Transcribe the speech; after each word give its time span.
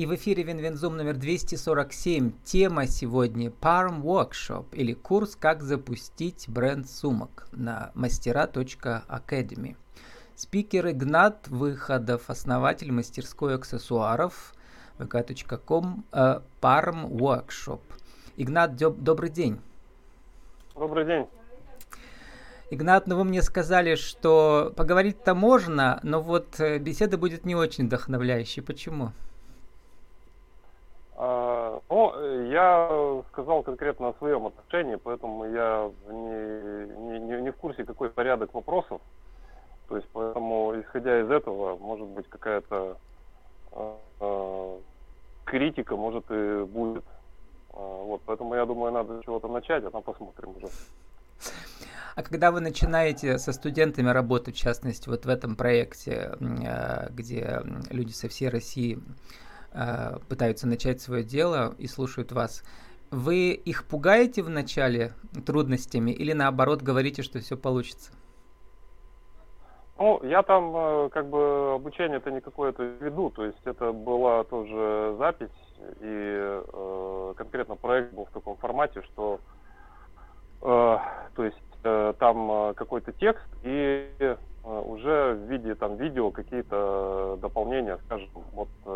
И 0.00 0.06
в 0.06 0.14
эфире 0.14 0.44
WinWin 0.44 0.75
Zoom 0.75 0.96
номер 0.96 1.18
247. 1.18 2.32
Тема 2.42 2.86
сегодня 2.86 3.50
Parm 3.50 4.00
Workshop 4.00 4.68
или 4.72 4.94
курс 4.94 5.36
«Как 5.36 5.62
запустить 5.62 6.48
бренд 6.48 6.88
сумок» 6.88 7.46
на 7.52 7.90
мастера.academy. 7.92 9.76
Спикер 10.34 10.88
Игнат 10.88 11.48
Выходов, 11.48 12.30
основатель 12.30 12.90
мастерской 12.92 13.56
аксессуаров 13.56 14.54
vk.com 14.98 16.06
э, 16.12 16.40
Parm 16.62 17.06
Workshop. 17.10 17.82
Игнат, 18.38 18.76
добрый 18.76 19.28
день. 19.28 19.60
Добрый 20.76 21.04
день. 21.04 21.28
Игнат, 22.70 23.06
ну 23.06 23.18
вы 23.18 23.24
мне 23.24 23.42
сказали, 23.42 23.96
что 23.96 24.72
поговорить-то 24.74 25.34
можно, 25.34 26.00
но 26.02 26.22
вот 26.22 26.58
э, 26.58 26.78
беседа 26.78 27.18
будет 27.18 27.44
не 27.44 27.54
очень 27.54 27.84
вдохновляющей. 27.84 28.62
Почему? 28.62 29.06
А, 29.08 29.29
ну, 31.20 32.44
я 32.50 33.22
сказал 33.30 33.62
конкретно 33.62 34.08
о 34.08 34.14
своем 34.14 34.46
отношении, 34.46 34.96
поэтому 34.96 35.44
я 35.44 35.90
не, 36.08 37.18
не, 37.18 37.42
не 37.42 37.50
в 37.50 37.56
курсе, 37.56 37.84
какой 37.84 38.08
порядок 38.08 38.54
вопросов. 38.54 39.02
То 39.88 39.96
есть, 39.96 40.08
поэтому, 40.12 40.80
исходя 40.80 41.20
из 41.20 41.30
этого, 41.30 41.76
может 41.76 42.06
быть, 42.06 42.26
какая-то 42.28 42.96
э, 44.20 44.78
критика, 45.44 45.96
может, 45.96 46.24
и 46.30 46.64
будет. 46.64 47.04
Э, 47.72 47.76
вот, 47.76 48.22
поэтому 48.24 48.54
я 48.54 48.64
думаю, 48.64 48.92
надо 48.92 49.20
чего-то 49.24 49.48
начать, 49.48 49.84
а 49.84 49.90
там 49.90 50.02
посмотрим 50.02 50.54
уже. 50.56 50.68
А 52.14 52.22
когда 52.22 52.50
вы 52.50 52.60
начинаете 52.60 53.38
со 53.38 53.52
студентами 53.52 54.08
работать, 54.10 54.54
в 54.54 54.58
частности, 54.58 55.08
вот 55.08 55.26
в 55.26 55.28
этом 55.28 55.56
проекте, 55.56 56.32
где 57.10 57.60
люди 57.90 58.12
со 58.12 58.28
всей 58.28 58.48
России 58.48 58.98
Э, 59.72 60.18
пытаются 60.28 60.66
начать 60.66 61.00
свое 61.00 61.22
дело 61.22 61.74
и 61.78 61.86
слушают 61.86 62.32
вас, 62.32 62.64
вы 63.12 63.50
их 63.52 63.84
пугаете 63.84 64.42
в 64.42 64.50
начале 64.50 65.12
трудностями 65.46 66.10
или 66.10 66.32
наоборот 66.32 66.82
говорите, 66.82 67.22
что 67.22 67.38
все 67.38 67.56
получится? 67.56 68.10
Ну, 69.96 70.20
я 70.24 70.42
там 70.42 70.74
э, 70.74 71.08
как 71.10 71.28
бы 71.28 71.74
обучение 71.74 72.16
это 72.16 72.32
не 72.32 72.40
какое-то 72.40 72.82
веду, 72.82 73.30
то 73.30 73.44
есть 73.44 73.60
это 73.64 73.92
была 73.92 74.42
тоже 74.42 75.14
запись, 75.18 75.48
и 76.00 76.02
э, 76.02 77.34
конкретно 77.36 77.76
проект 77.76 78.12
был 78.12 78.24
в 78.24 78.30
таком 78.30 78.56
формате, 78.56 79.02
что 79.02 79.38
э, 80.62 80.96
то 81.36 81.44
есть 81.44 81.56
э, 81.84 82.14
там 82.18 82.50
э, 82.50 82.74
какой-то 82.74 83.12
текст 83.12 83.46
и 83.62 84.36
Э, 84.62 84.82
уже 84.84 85.34
в 85.34 85.50
виде 85.50 85.74
там 85.74 85.96
видео 85.96 86.30
какие-то 86.30 87.38
дополнения, 87.40 87.98
скажем, 88.04 88.28
вот 88.52 88.68
э, 88.84 88.90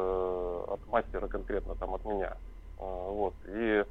мастера 0.94 1.26
конкретно 1.26 1.74
там 1.74 1.94
от 1.94 2.04
меня. 2.04 2.36
Э, 2.78 3.10
вот. 3.10 3.34
И 3.46 3.84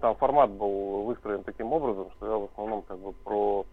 там 0.00 0.16
формат 0.16 0.50
был 0.50 1.04
выстроен 1.04 1.44
таким 1.44 1.72
образом, 1.72 2.10
что 2.16 2.26
я 2.26 2.36
в 2.36 2.44
основном 2.50 2.82
как 2.82 2.98
бы 2.98 3.12
про 3.12 3.64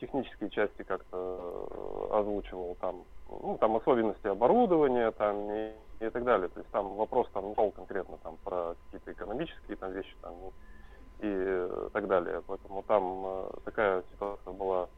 технические 0.00 0.50
части 0.50 0.84
как-то 0.84 2.08
озвучивал 2.12 2.76
там, 2.80 3.02
ну, 3.28 3.58
там 3.58 3.74
особенности 3.74 4.28
оборудования 4.28 5.10
там 5.10 5.50
и, 5.50 5.72
и 5.98 6.10
так 6.10 6.22
далее. 6.22 6.48
То 6.48 6.60
есть 6.60 6.70
там 6.70 6.94
вопрос 6.94 7.28
там 7.34 7.48
не 7.48 7.54
шел 7.56 7.72
конкретно 7.72 8.18
там 8.22 8.36
про 8.44 8.76
какие-то 8.84 9.12
экономические 9.12 9.76
там 9.76 9.92
вещи 9.92 10.14
там 10.22 10.32
и, 11.18 11.26
и 11.26 11.90
так 11.92 12.06
далее. 12.06 12.40
Поэтому 12.46 12.84
там 12.84 13.48
такая 13.64 14.04
ситуация 14.12 14.52
была 14.52 14.88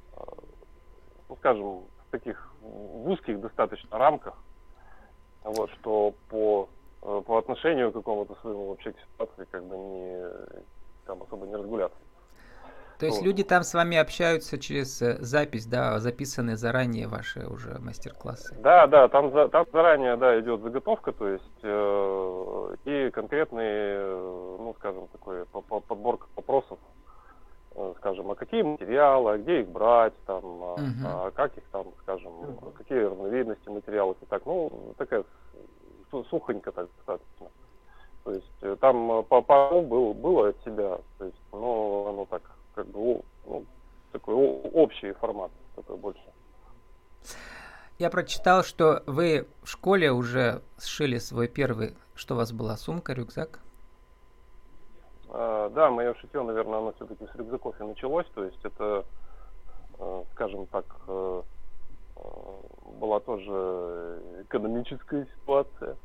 ну, 1.28 1.36
скажем, 1.36 1.80
в 2.08 2.10
таких 2.10 2.53
в 2.60 3.10
узких 3.10 3.41
достаточно 3.41 3.98
рамках, 3.98 4.34
вот, 5.50 5.70
что 5.70 6.14
по, 6.28 6.68
э, 7.02 7.22
по 7.27 7.38
отношению 7.38 7.91
к 7.91 7.94
какому-то 7.94 8.34
своему 8.41 8.68
вообще 8.68 8.92
к 8.92 8.96
ситуации 9.00 9.46
как 9.50 9.64
бы 9.64 9.77
не, 9.77 10.28
там 11.06 11.22
особо 11.22 11.46
не 11.46 11.54
разгуляться. 11.54 11.98
То 12.98 13.06
есть 13.06 13.18
вот. 13.18 13.27
люди 13.27 13.44
там 13.44 13.62
с 13.62 13.74
вами 13.74 13.97
общаются 13.97 14.58
через 14.58 15.00
э, 15.00 15.19
запись, 15.20 15.66
да, 15.66 16.00
записанные 16.00 16.56
заранее 16.56 17.06
ваши 17.06 17.47
уже 17.47 17.78
мастер-классы? 17.78 18.56
Да, 18.60 18.88
да, 18.88 19.06
там, 19.06 19.31
за, 19.32 19.48
там 19.48 19.66
заранее, 19.72 20.16
да, 20.16 20.38
идет 20.41 20.60
заготовка, 20.62 21.12
то 21.12 21.28
есть 21.28 21.44
э, 21.62 22.76
и 22.84 23.10
конкретный, 23.10 23.64
э, 23.64 24.56
ну, 24.58 24.75
скажем, 24.78 25.06
такой 25.08 25.44
подборка 25.47 26.26
вопросов, 26.34 26.78
скажем, 27.99 28.31
а 28.31 28.34
какие 28.34 28.62
материалы, 28.62 29.33
а 29.33 29.39
где 29.39 29.61
их 29.61 29.69
брать, 29.69 30.15
там, 30.27 30.44
uh-huh. 30.44 31.05
а 31.05 31.31
как 31.31 31.56
их 31.56 31.65
там, 31.71 31.87
скажем, 32.03 32.33
uh-huh. 32.33 32.72
какие 32.72 32.99
разновидности 32.99 33.69
материалов 33.69 34.16
и 34.21 34.27
так, 34.27 34.44
ну, 34.47 34.94
такая 34.97 35.25
сухонько 36.11 36.72
так 36.72 36.88
достаточно. 36.97 37.49
То 38.25 38.33
есть 38.33 38.62
э, 38.62 38.77
там 38.81 39.11
э, 39.12 39.22
по 39.22 39.41
пару 39.43 39.83
был, 39.83 40.15
было 40.15 40.49
от 40.49 40.56
себя, 40.65 40.99
то 41.19 41.25
есть, 41.25 41.41
ну, 41.53 42.09
оно 42.09 42.27
так, 42.27 42.43
как 42.75 42.87
бы, 42.88 43.22
ну, 43.47 43.65
такой 44.12 44.34
общий 44.34 45.12
формат, 45.12 45.50
такой 45.77 45.97
больше. 45.97 46.21
Я 47.99 48.11
прочитал, 48.11 48.62
что 48.62 49.03
вы 49.06 49.49
в 49.62 49.69
школе 49.69 50.12
уже 50.12 50.62
сшили 50.77 51.19
свой 51.19 51.49
первый, 51.49 51.97
что 52.15 52.34
у 52.34 52.37
вас 52.37 52.53
была, 52.53 52.77
сумка, 52.77 53.12
рюкзак? 53.12 53.61
А, 55.31 55.71
да, 55.71 55.91
мое 55.91 56.15
шитье, 56.15 56.43
наверное, 56.43 56.78
оно 56.78 56.93
все-таки 56.93 57.27
с 57.27 57.34
рюкзаков 57.34 57.78
и 57.81 57.84
началось. 57.84 58.27
То 58.34 58.44
есть 58.44 58.59
это, 58.65 59.05
э, 59.99 60.25
скажем 60.33 60.66
так, 60.66 60.84
э, 61.06 61.43
э, 62.16 62.21
была 62.99 63.21
тоже 63.21 64.21
экономическая 64.43 65.27
ситуация. 65.41 65.97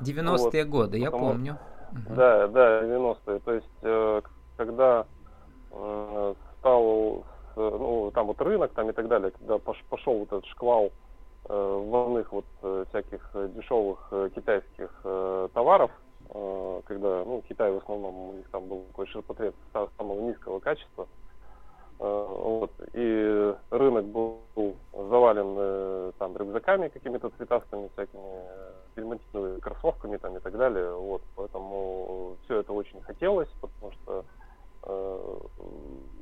90-е 0.00 0.64
вот. 0.64 0.70
годы, 0.70 0.98
я 0.98 1.10
Потому, 1.10 1.30
помню. 1.30 1.58
Да, 2.10 2.46
да, 2.48 2.84
90-е. 2.84 3.40
То 3.40 3.52
есть, 3.52 4.24
когда 4.56 5.06
стал, 6.58 7.24
ну, 7.56 8.10
там 8.14 8.26
вот 8.26 8.40
рынок 8.40 8.72
там 8.72 8.90
и 8.90 8.92
так 8.92 9.08
далее, 9.08 9.30
когда 9.32 9.58
пошел 9.58 10.18
вот 10.18 10.28
этот 10.28 10.46
шквал 10.46 10.92
волных 11.48 12.32
вот 12.32 12.44
всяких 12.88 13.30
дешевых 13.54 14.12
китайских 14.34 14.90
товаров, 15.54 15.90
когда, 16.30 17.24
ну, 17.24 17.42
Китай 17.48 17.72
в 17.72 17.78
основном, 17.78 18.30
у 18.30 18.32
них 18.34 18.48
там 18.50 18.66
был 18.66 18.84
такой 18.88 19.06
ширпотреб 19.06 19.54
самого 19.96 20.20
низкого 20.20 20.60
качества, 20.60 21.08
э, 21.98 22.26
вот, 22.28 22.70
и 22.92 23.54
рынок 23.70 24.04
был 24.06 24.40
завален 24.92 25.54
э, 25.56 26.12
там 26.18 26.36
рюкзаками 26.36 26.88
какими-то 26.88 27.30
цветастыми, 27.30 27.88
всякими 27.94 28.42
дельматиновыми 28.96 29.60
кроссовками 29.60 30.16
там 30.18 30.36
и 30.36 30.40
так 30.40 30.56
далее, 30.56 30.92
вот, 30.94 31.22
поэтому 31.34 32.36
все 32.44 32.60
это 32.60 32.72
очень 32.72 33.00
хотелось, 33.02 33.50
потому 33.60 33.92
что 33.92 34.24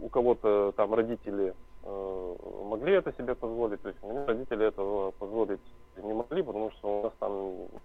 у 0.01 0.09
кого-то 0.09 0.73
там 0.77 0.93
родители 0.95 1.55
могли 1.85 2.95
это 2.95 3.13
себе 3.13 3.35
позволить, 3.35 3.81
то 3.83 3.89
есть 3.89 4.03
у 4.03 4.09
меня 4.11 4.27
родители 4.27 4.67
этого 4.67 5.13
позволить 5.13 5.61
не 6.03 6.13
могли, 6.13 6.43
потому 6.43 6.71
что 6.73 7.01
у 7.01 7.03
нас 7.05 7.13
там 7.19 7.33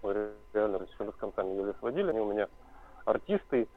мы 0.02 0.32
реально 0.52 0.80
с 0.86 1.16
концами 1.16 1.54
еле 1.54 1.74
сводили, 1.78 2.10
они 2.10 2.20
у 2.20 2.32
меня 2.32 2.48
артисты, 3.04 3.68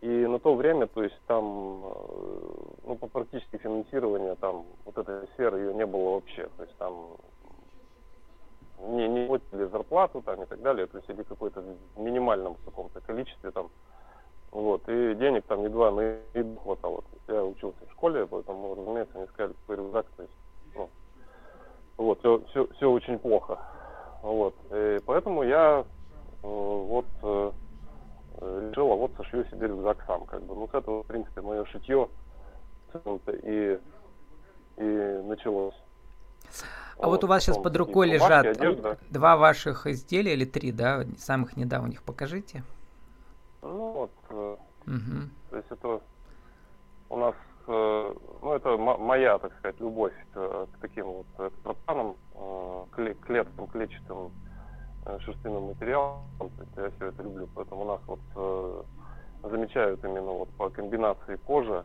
и 0.00 0.26
на 0.26 0.38
то 0.38 0.54
время, 0.54 0.86
то 0.86 1.02
есть 1.02 1.18
там, 1.26 1.80
ну, 2.84 2.96
по 3.00 3.06
практически 3.06 3.56
финансирования, 3.56 4.34
там, 4.36 4.64
вот 4.84 4.98
этой 4.98 5.26
сферы 5.34 5.60
ее 5.60 5.74
не 5.74 5.86
было 5.86 6.14
вообще, 6.14 6.48
то 6.56 6.62
есть 6.62 6.76
там 6.76 7.16
не, 8.80 9.08
не 9.08 9.26
платили 9.26 9.64
зарплату 9.66 10.22
там 10.22 10.42
и 10.42 10.46
так 10.46 10.60
далее, 10.60 10.86
то 10.86 10.98
есть 10.98 11.08
или 11.08 11.22
какой-то 11.22 11.62
в 11.94 12.00
минимальном 12.00 12.56
каком-то 12.64 13.00
количестве 13.00 13.50
там, 13.50 13.70
вот, 14.50 14.88
и 14.88 15.14
денег 15.14 15.44
там 15.46 15.64
едва 15.64 15.90
на 15.90 16.00
еду 16.34 16.56
хватало. 16.62 17.02
Я 17.26 17.42
учился 17.42 17.78
в 17.88 17.92
школе, 17.92 18.26
поэтому, 18.26 18.74
разумеется, 18.74 19.16
мне 19.16 19.26
сказали, 19.28 19.54
какой 19.54 19.76
рюкзак, 19.76 20.06
то 20.16 20.22
есть, 20.22 20.34
ну, 20.74 20.90
вот, 21.96 22.18
все, 22.18 22.42
все, 22.50 22.66
все 22.74 22.90
очень 22.90 23.18
плохо. 23.18 23.58
Вот, 24.24 24.54
и 24.72 25.00
поэтому 25.04 25.42
я 25.42 25.84
э, 26.42 26.46
вот 26.46 27.04
э, 27.22 27.50
решил, 28.70 28.90
а 28.90 28.94
вот 28.96 29.10
сошью 29.18 29.44
себе 29.50 29.66
рюкзак 29.66 30.02
сам, 30.06 30.24
как 30.24 30.42
бы. 30.44 30.54
Ну, 30.54 30.66
с 30.66 30.72
этого, 30.72 31.02
в 31.02 31.06
принципе, 31.06 31.42
мое 31.42 31.66
шитье 31.66 32.08
и, 33.26 33.78
и 34.78 35.22
началось. 35.26 35.74
А 36.96 37.06
вот, 37.06 37.10
вот 37.10 37.13
у 37.24 37.26
вас 37.26 37.42
сейчас 37.42 37.58
под 37.58 37.76
рукой 37.76 38.08
лежат 38.08 38.46
одежда. 38.46 38.98
два 39.10 39.36
ваших 39.36 39.86
изделия 39.86 40.34
или 40.34 40.44
три, 40.44 40.72
да, 40.72 41.04
самых 41.18 41.56
недавних, 41.56 42.02
покажите. 42.02 42.62
Ну 43.62 43.92
вот, 43.92 44.10
угу. 44.30 45.28
то 45.50 45.56
есть 45.56 45.68
это 45.70 46.00
у 47.08 47.16
нас, 47.16 47.34
э, 47.66 48.14
ну 48.42 48.52
это 48.52 48.76
моя, 48.76 49.38
так 49.38 49.52
сказать, 49.58 49.80
любовь 49.80 50.12
к 50.32 50.68
таким 50.80 51.06
вот 51.06 51.52
тропанам, 51.62 52.16
э, 52.34 53.14
клеткам, 53.26 53.66
клетчатым 53.68 54.30
шерстяным 55.20 55.64
материалом. 55.64 56.22
Я 56.76 56.90
все 56.90 57.06
это 57.06 57.22
люблю, 57.22 57.48
поэтому 57.54 57.82
у 57.82 57.84
нас 57.84 58.00
вот 58.06 58.86
замечают 59.42 60.02
именно 60.02 60.30
вот 60.30 60.48
по 60.50 60.70
комбинации 60.70 61.36
кожи 61.36 61.84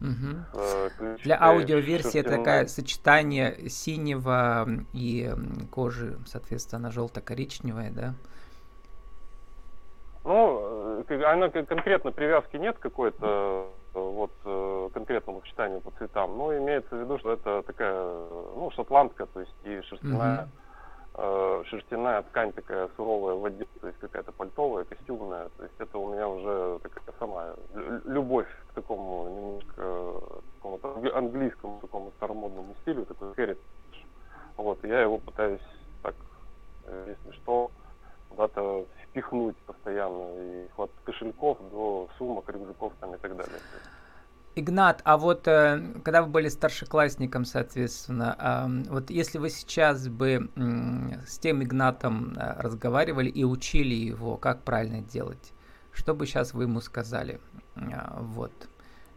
Угу. 0.00 1.16
Для 1.24 1.40
аудиоверсии 1.40 2.22
такая 2.22 2.66
сочетание 2.66 3.68
синего 3.68 4.66
и 4.92 5.32
кожи, 5.70 6.18
соответственно, 6.26 6.90
желто-коричневая, 6.90 7.90
да? 7.90 8.14
Ну, 10.24 11.04
э, 11.08 11.22
она 11.24 11.48
конкретно 11.48 12.12
привязки 12.12 12.56
нет 12.56 12.76
какой-то 12.78 13.70
вот 13.94 14.32
конкретному 14.92 15.40
сочетанию 15.40 15.80
по 15.80 15.90
цветам, 15.92 16.36
но 16.36 16.56
имеется 16.58 16.94
в 16.96 17.00
виду, 17.00 17.18
что 17.18 17.32
это 17.32 17.62
такая, 17.62 17.94
ну, 17.94 18.70
шотландская, 18.74 19.26
то 19.26 19.40
есть 19.40 19.54
и 19.64 19.80
шерстяная, 19.82 20.42
э, 20.42 20.65
шерстяная 21.16 22.22
ткань 22.22 22.52
такая 22.52 22.88
суровая 22.96 23.34
в 23.34 23.44
отделе, 23.44 23.68
то 23.80 23.86
есть 23.86 23.98
какая-то 23.98 24.32
пальтовая, 24.32 24.84
костюмная. 24.84 25.48
То 25.56 25.62
есть 25.62 25.74
это 25.78 25.98
у 25.98 26.12
меня 26.12 26.28
уже 26.28 26.78
такая 26.80 27.02
самая 27.18 27.54
любовь 28.04 28.48
к 28.68 28.74
такому 28.74 29.28
немножко 29.28 30.20
какому-то 30.56 31.16
английскому 31.16 31.80
такому 31.80 32.12
старомодному 32.16 32.74
стилю, 32.82 33.06
такой 33.06 33.34
херит. 33.34 33.58
Вот, 34.56 34.82
я 34.84 35.00
его 35.02 35.18
пытаюсь 35.18 35.60
так, 36.02 36.14
э, 36.84 37.14
если 37.16 37.36
что, 37.38 37.70
куда-то 38.30 38.84
впихнуть 39.04 39.56
постоянно, 39.66 40.34
и 40.36 40.68
от 40.76 40.90
кошельков 41.04 41.58
до 41.70 42.08
сумок, 42.18 42.48
рюкзаков 42.48 42.92
там 43.00 43.14
и 43.14 43.18
так 43.18 43.36
далее. 43.36 43.58
Игнат, 44.58 45.02
а 45.04 45.18
вот 45.18 45.46
э, 45.48 45.82
когда 46.02 46.22
вы 46.22 46.28
были 46.28 46.48
старшеклассником, 46.48 47.44
соответственно, 47.44 48.86
вот 48.88 49.10
если 49.10 49.36
вы 49.36 49.50
сейчас 49.50 50.08
бы 50.08 50.48
с 51.26 51.38
тем 51.38 51.62
Игнатом 51.62 52.34
э, 52.38 52.60
разговаривали 52.62 53.28
и 53.28 53.44
учили 53.44 53.94
его, 53.94 54.38
как 54.38 54.62
правильно 54.62 55.02
делать, 55.02 55.52
что 55.92 56.14
бы 56.14 56.24
сейчас 56.24 56.54
вы 56.54 56.62
ему 56.62 56.80
сказали? 56.80 57.38
А, 57.76 58.18
вот. 58.22 58.52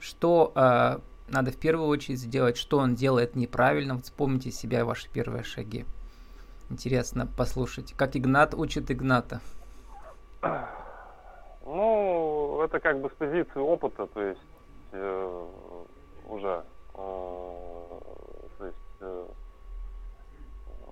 Что 0.01 0.51
э, 0.55 0.99
надо 1.29 1.51
в 1.51 1.57
первую 1.57 1.87
очередь 1.87 2.19
сделать, 2.19 2.57
что 2.57 2.77
он 2.77 2.95
делает 2.95 3.37
неправильно, 3.37 3.95
вот 3.95 4.03
вспомните 4.03 4.51
себя 4.51 4.83
ваши 4.83 5.09
первые 5.09 5.43
шаги. 5.43 5.85
Интересно 6.69 7.27
послушать, 7.27 7.93
как 7.93 8.17
Игнат 8.17 8.53
учит 8.53 8.91
Игната. 8.91 9.39
Ну, 11.65 12.61
это 12.61 12.81
как 12.81 12.99
бы 12.99 13.09
с 13.09 13.13
позиции 13.13 13.59
опыта, 13.59 14.05
то 14.07 14.21
есть 14.21 14.41
э, 14.91 15.47
уже, 16.27 16.65
э, 16.95 17.99
то 18.57 18.65
есть, 18.65 18.77
э, 19.01 19.27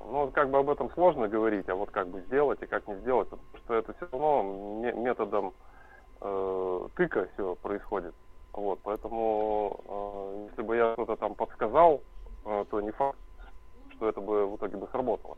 ну, 0.09 0.31
как 0.31 0.49
бы 0.49 0.59
об 0.59 0.69
этом 0.69 0.91
сложно 0.91 1.27
говорить, 1.27 1.67
а 1.69 1.75
вот 1.75 1.91
как 1.91 2.07
бы 2.07 2.21
сделать 2.21 2.61
и 2.61 2.67
как 2.67 2.87
не 2.87 2.95
сделать, 2.97 3.29
потому 3.29 3.47
что 3.57 3.73
это 3.73 3.93
все 3.93 4.07
равно 4.11 4.43
методом 4.93 5.53
э, 6.21 6.87
тыка 6.95 7.27
все 7.33 7.55
происходит. 7.55 8.15
Вот, 8.53 8.79
поэтому, 8.83 9.79
э, 9.87 10.47
если 10.49 10.61
бы 10.61 10.75
я 10.75 10.93
что-то 10.93 11.15
там 11.15 11.35
подсказал, 11.35 12.01
э, 12.45 12.65
то 12.69 12.81
не 12.81 12.91
факт, 12.91 13.19
что 13.91 14.09
это 14.09 14.21
бы 14.21 14.47
в 14.47 14.55
итоге 14.55 14.77
бы 14.77 14.87
сработало. 14.91 15.37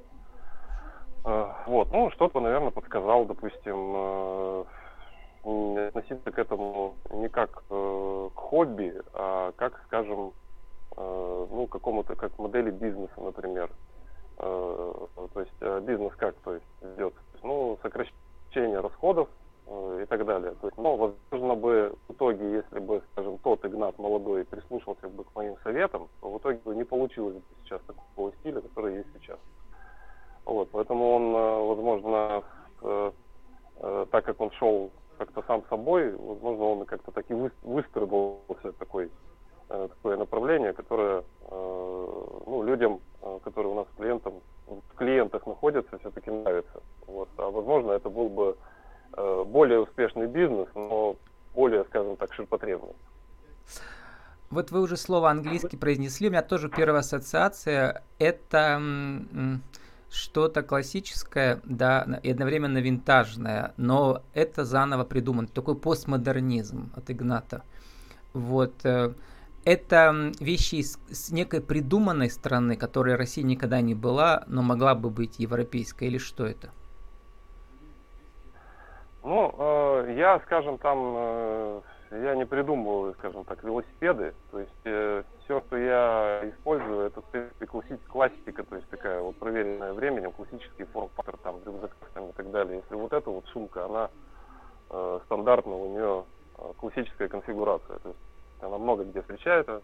Э, 1.26 1.52
вот, 1.68 1.92
ну, 1.92 2.10
что-то, 2.12 2.40
наверное, 2.40 2.72
подсказал, 2.72 3.26
допустим, 3.26 3.94
э, 3.96 4.64
относиться 5.44 6.32
к 6.32 6.38
этому 6.38 6.96
не 7.12 7.30
как 7.30 7.64
э, 7.70 8.30
к 8.34 8.38
хобби, 8.38 9.02
а 9.14 9.52
как, 9.56 9.82
скажем, 9.88 10.34
э, 10.98 11.48
ну, 11.52 11.68
какому-то, 11.68 12.16
как 12.16 12.38
модели 12.38 12.72
бизнеса, 12.72 13.14
например. 13.18 13.70
Э, 14.38 14.94
то 15.34 15.40
есть 15.40 15.54
э, 15.62 15.82
бизнес 15.82 16.14
как, 16.16 16.36
то 16.44 16.54
есть 16.54 16.66
идет, 16.82 17.14
ну, 17.44 17.78
сокращение 17.82 18.80
расходов 18.80 19.30
э, 19.68 20.02
и 20.04 20.06
так 20.06 20.26
далее. 20.26 20.56
То 20.62 20.68
есть, 20.68 20.78
ну, 20.78 20.96
возможно 20.96 21.56
бы 21.56 21.96
в 22.08 22.14
итоге, 22.14 22.52
если 22.52 22.80
бы, 22.80 23.02
скажем, 23.12 23.38
тот 23.40 23.64
Игнат 23.66 23.98
молодой 23.98 24.46
прислушался 24.46 25.08
бы 25.10 25.24
к 25.24 25.36
моим 25.36 25.56
советам, 25.64 26.08
то 26.22 26.32
в 26.32 26.38
итоге 26.38 26.60
бы 26.66 26.76
не 26.76 26.84
получилось 26.84 27.36
бы 27.36 27.44
сейчас 27.64 27.82
такого 27.84 28.32
стиля, 28.40 28.62
который 28.62 28.96
есть 28.96 29.10
сейчас. 29.20 29.40
Вот, 30.46 30.70
поэтому 30.72 31.16
он, 31.16 31.36
э, 31.36 31.68
возможно, 31.68 32.44
э, 32.82 33.12
э, 33.82 34.06
так 34.12 34.26
как 34.26 34.42
он 34.42 34.52
шел 34.52 34.92
как-то 35.20 35.44
сам 35.48 35.64
собой, 35.70 36.16
возможно, 36.16 36.64
он 36.64 36.86
как-то 36.86 37.12
так 37.12 37.30
и 37.30 37.34
выстроился 37.62 38.72
такой, 38.80 39.12
э, 39.70 39.88
такое 39.90 40.18
направление, 40.18 40.74
которое 40.74 41.20
э, 41.20 42.06
ну, 42.48 42.64
людям, 42.64 43.02
э, 43.22 43.40
которые 43.44 43.74
у 43.74 43.76
нас 43.76 43.88
клиентам, 43.98 44.34
в 44.66 44.96
клиентах 44.96 45.46
находятся, 45.46 45.98
все-таки 45.98 46.32
нравится. 46.32 46.82
Вот. 47.06 47.30
А 47.38 47.50
возможно, 47.50 47.92
это 47.92 48.10
был 48.10 48.30
бы 48.30 48.58
более 49.46 49.80
успешный 49.80 50.28
бизнес, 50.28 50.68
но 50.76 51.16
более, 51.56 51.84
скажем 51.86 52.16
так, 52.16 52.32
ширпотребный. 52.32 52.94
Вот 54.52 54.70
вы 54.70 54.82
уже 54.82 54.98
слово 54.98 55.32
английский 55.32 55.78
произнесли, 55.78 56.28
у 56.28 56.32
меня 56.32 56.44
тоже 56.44 56.70
первая 56.70 57.00
ассоциация 57.00 58.04
это 58.20 58.80
что-то 60.10 60.64
классическое, 60.64 61.62
да, 61.64 62.20
и 62.24 62.32
одновременно 62.32 62.80
винтажное, 62.80 63.74
но 63.78 64.24
это 64.34 64.66
заново 64.66 65.04
придумано, 65.04 65.48
такой 65.48 65.76
постмодернизм 65.76 66.92
от 66.96 67.12
Игната. 67.12 67.64
Вот. 68.34 68.86
Э, 68.86 69.14
это 69.66 70.32
вещи 70.40 70.82
с 70.82 71.32
некой 71.32 71.62
придуманной 71.62 72.30
страны, 72.30 72.76
которой 72.76 73.16
Россия 73.16 73.44
никогда 73.44 73.82
не 73.82 73.94
была, 73.94 74.44
но 74.48 74.62
могла 74.62 74.96
бы 74.96 75.10
быть 75.10 75.40
европейской, 75.40 76.06
или 76.06 76.18
что 76.18 76.46
это? 76.46 76.70
Ну, 79.24 79.54
э, 79.58 80.16
я, 80.18 80.40
скажем, 80.46 80.78
там 80.78 81.14
э, 81.18 81.82
я 82.12 82.36
не 82.36 82.46
придумываю, 82.46 83.14
скажем 83.16 83.44
так, 83.46 83.64
велосипеды. 83.64 84.34
То 84.52 84.60
есть 84.60 84.72
э, 84.86 85.24
все, 85.44 85.62
что 85.62 85.78
я 85.78 86.42
использую, 86.50 87.08
это 87.08 87.22
в 87.22 87.26
принципе 87.26 87.66
классика, 87.66 88.64
то 88.64 88.76
есть 88.76 88.90
такая 88.90 89.22
вот 89.22 89.36
проверенная 89.36 89.94
временем, 89.94 90.32
классический 90.32 90.86
форм-фактор 90.86 91.38
там 91.38 91.60
в 91.60 91.66
рюкзаках 91.66 92.10
там, 92.14 92.30
и 92.30 92.32
так 92.34 92.50
далее. 92.52 92.78
Если 92.78 92.96
вот 92.96 93.14
эта 93.14 93.30
вот 93.30 93.46
сумка, 93.48 93.86
она 93.86 94.10
э, 94.90 95.20
стандартно, 95.26 95.76
у 95.76 95.90
нее 95.92 96.26
э, 96.58 96.74
классическая 96.78 97.28
конфигурация. 97.28 98.00
То 98.00 98.10
есть 98.10 98.20
она 98.62 98.78
много 98.78 99.04
где 99.04 99.22
встречается. 99.22 99.82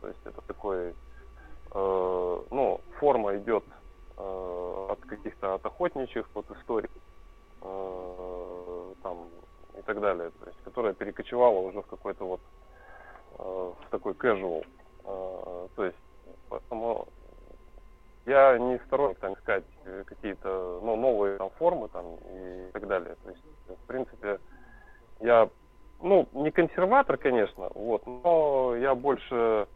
То 0.00 0.08
есть 0.08 0.20
это 0.24 0.40
такой, 0.42 0.88
э, 0.88 2.40
ну, 2.50 2.80
форма 2.98 3.36
идет 3.36 3.64
э, 4.16 4.86
от 4.90 5.00
каких-то 5.00 5.54
от 5.54 5.66
охотничьих 5.66 6.26
вот 6.34 6.50
историй. 6.50 6.90
Э, 7.62 8.92
там 9.02 9.28
и 9.78 9.82
так 9.82 10.00
далее, 10.00 10.30
то 10.30 10.46
есть, 10.46 10.58
которая 10.64 10.94
перекочевала 10.94 11.58
уже 11.58 11.82
в 11.82 11.86
какой-то 11.86 12.24
вот 12.24 12.40
э, 13.38 13.42
в 13.42 13.90
такой 13.90 14.14
casual. 14.14 14.66
Э, 15.04 15.68
то 15.74 15.84
есть, 15.84 15.96
поэтому 16.48 17.08
я 18.24 18.58
не 18.58 18.78
сторонник 18.86 19.18
там 19.18 19.34
искать 19.34 19.64
какие-то 20.06 20.80
ну, 20.82 20.96
новые 20.96 21.38
там 21.38 21.50
формы 21.58 21.88
там 21.88 22.06
и 22.30 22.70
так 22.72 22.86
далее. 22.86 23.16
То 23.22 23.30
есть, 23.30 23.42
в 23.68 23.86
принципе, 23.86 24.40
я 25.20 25.48
ну, 26.00 26.28
не 26.32 26.50
консерватор, 26.50 27.16
конечно, 27.16 27.70
вот, 27.74 28.06
но 28.06 28.74
я 28.76 28.94
больше 28.94 29.66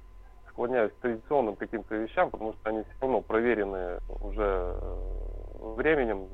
склоняюсь 0.49 0.92
к 0.92 0.97
традиционным 0.97 1.57
каким-то 1.57 1.95
вещам, 1.95 2.30
потому 2.30 2.52
что 2.54 2.69
они 2.69 2.83
все 2.83 2.92
равно 3.00 3.21
проверены 3.21 4.00
уже 4.21 4.75
э, 4.75 5.75
временем, 5.76 6.28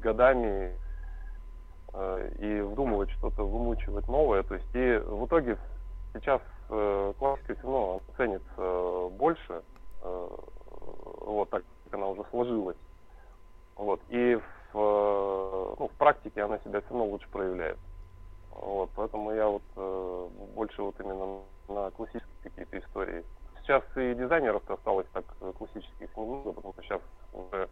годами, 0.00 0.74
Э, 0.74 0.79
и 2.38 2.60
вдумывать 2.60 3.10
что-то, 3.10 3.44
вымучивать 3.44 4.06
новое. 4.08 4.42
То 4.42 4.54
есть 4.54 4.74
и 4.74 4.98
в 4.98 5.26
итоге 5.26 5.58
сейчас 6.14 6.40
э, 6.68 7.12
классика 7.18 7.54
все 7.54 7.62
равно 7.62 8.00
ценится 8.16 9.08
больше, 9.16 9.62
э, 10.02 10.28
вот 11.20 11.50
так 11.50 11.64
как 11.84 11.94
она 11.94 12.08
уже 12.08 12.24
сложилась. 12.30 12.76
Вот. 13.76 14.00
И 14.08 14.38
в, 14.72 15.76
ну, 15.78 15.88
в 15.88 15.92
практике 15.98 16.42
она 16.42 16.58
себя 16.58 16.80
все 16.80 16.90
равно 16.90 17.06
лучше 17.06 17.28
проявляет. 17.30 17.78
Вот, 18.50 18.90
поэтому 18.94 19.32
я 19.32 19.48
вот 19.48 19.62
э, 19.76 20.28
больше 20.54 20.82
вот 20.82 20.98
именно 21.00 21.40
на 21.68 21.90
классические 21.92 22.36
какие-то 22.42 22.78
истории. 22.78 23.24
Сейчас 23.62 23.82
и 23.96 24.14
дизайнеров 24.14 24.68
осталось 24.68 25.06
так 25.12 25.24
классических 25.56 26.16
немного, 26.16 26.52
потому 26.52 26.72
что 26.74 26.82
сейчас 26.82 27.00
уже 27.32 27.68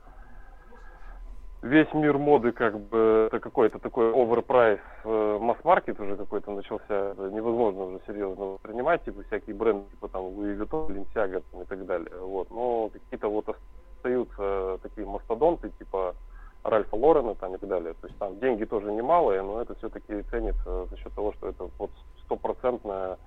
весь 1.63 1.93
мир 1.93 2.19
моды 2.19 2.53
как 2.53 2.79
бы 2.79 3.27
это 3.29 3.41
какой-то 3.41 3.79
такой 3.79 4.13
оверпрайс 4.13 4.79
э, 5.05 5.39
масс-маркет 5.41 5.99
уже 6.01 6.17
какой-то 6.17 6.53
начался, 6.53 7.15
невозможно 7.31 7.85
уже 7.85 8.01
серьезно 8.07 8.45
воспринимать, 8.45 9.05
типа 9.05 9.23
всякие 9.25 9.57
бренды, 9.57 9.91
типа 9.91 10.09
там 10.09 10.23
Louis 10.23 10.57
Vuitton, 10.57 10.89
Balenciaga 10.89 11.43
и 11.61 11.65
так 11.65 11.87
далее, 11.87 12.17
вот, 12.21 12.51
но 12.51 12.91
какие-то 12.91 13.29
вот 13.29 13.49
остаются 13.49 14.79
такие 14.83 15.07
мастодонты, 15.07 15.71
типа 15.79 16.15
Ральфа 16.63 16.97
Лорена 16.97 17.35
там 17.35 17.55
и 17.55 17.59
так 17.59 17.69
далее, 17.69 17.95
то 18.01 18.07
есть 18.07 18.19
там 18.19 18.39
деньги 18.39 18.65
тоже 18.65 18.93
немалые, 18.93 19.43
но 19.43 19.61
это 19.61 19.75
все-таки 19.77 20.23
ценится 20.31 20.87
за 20.87 20.97
счет 20.97 21.13
того, 21.15 21.33
что 21.33 21.49
это 21.49 21.69
вот 21.79 21.91
стопроцентная 22.25 23.19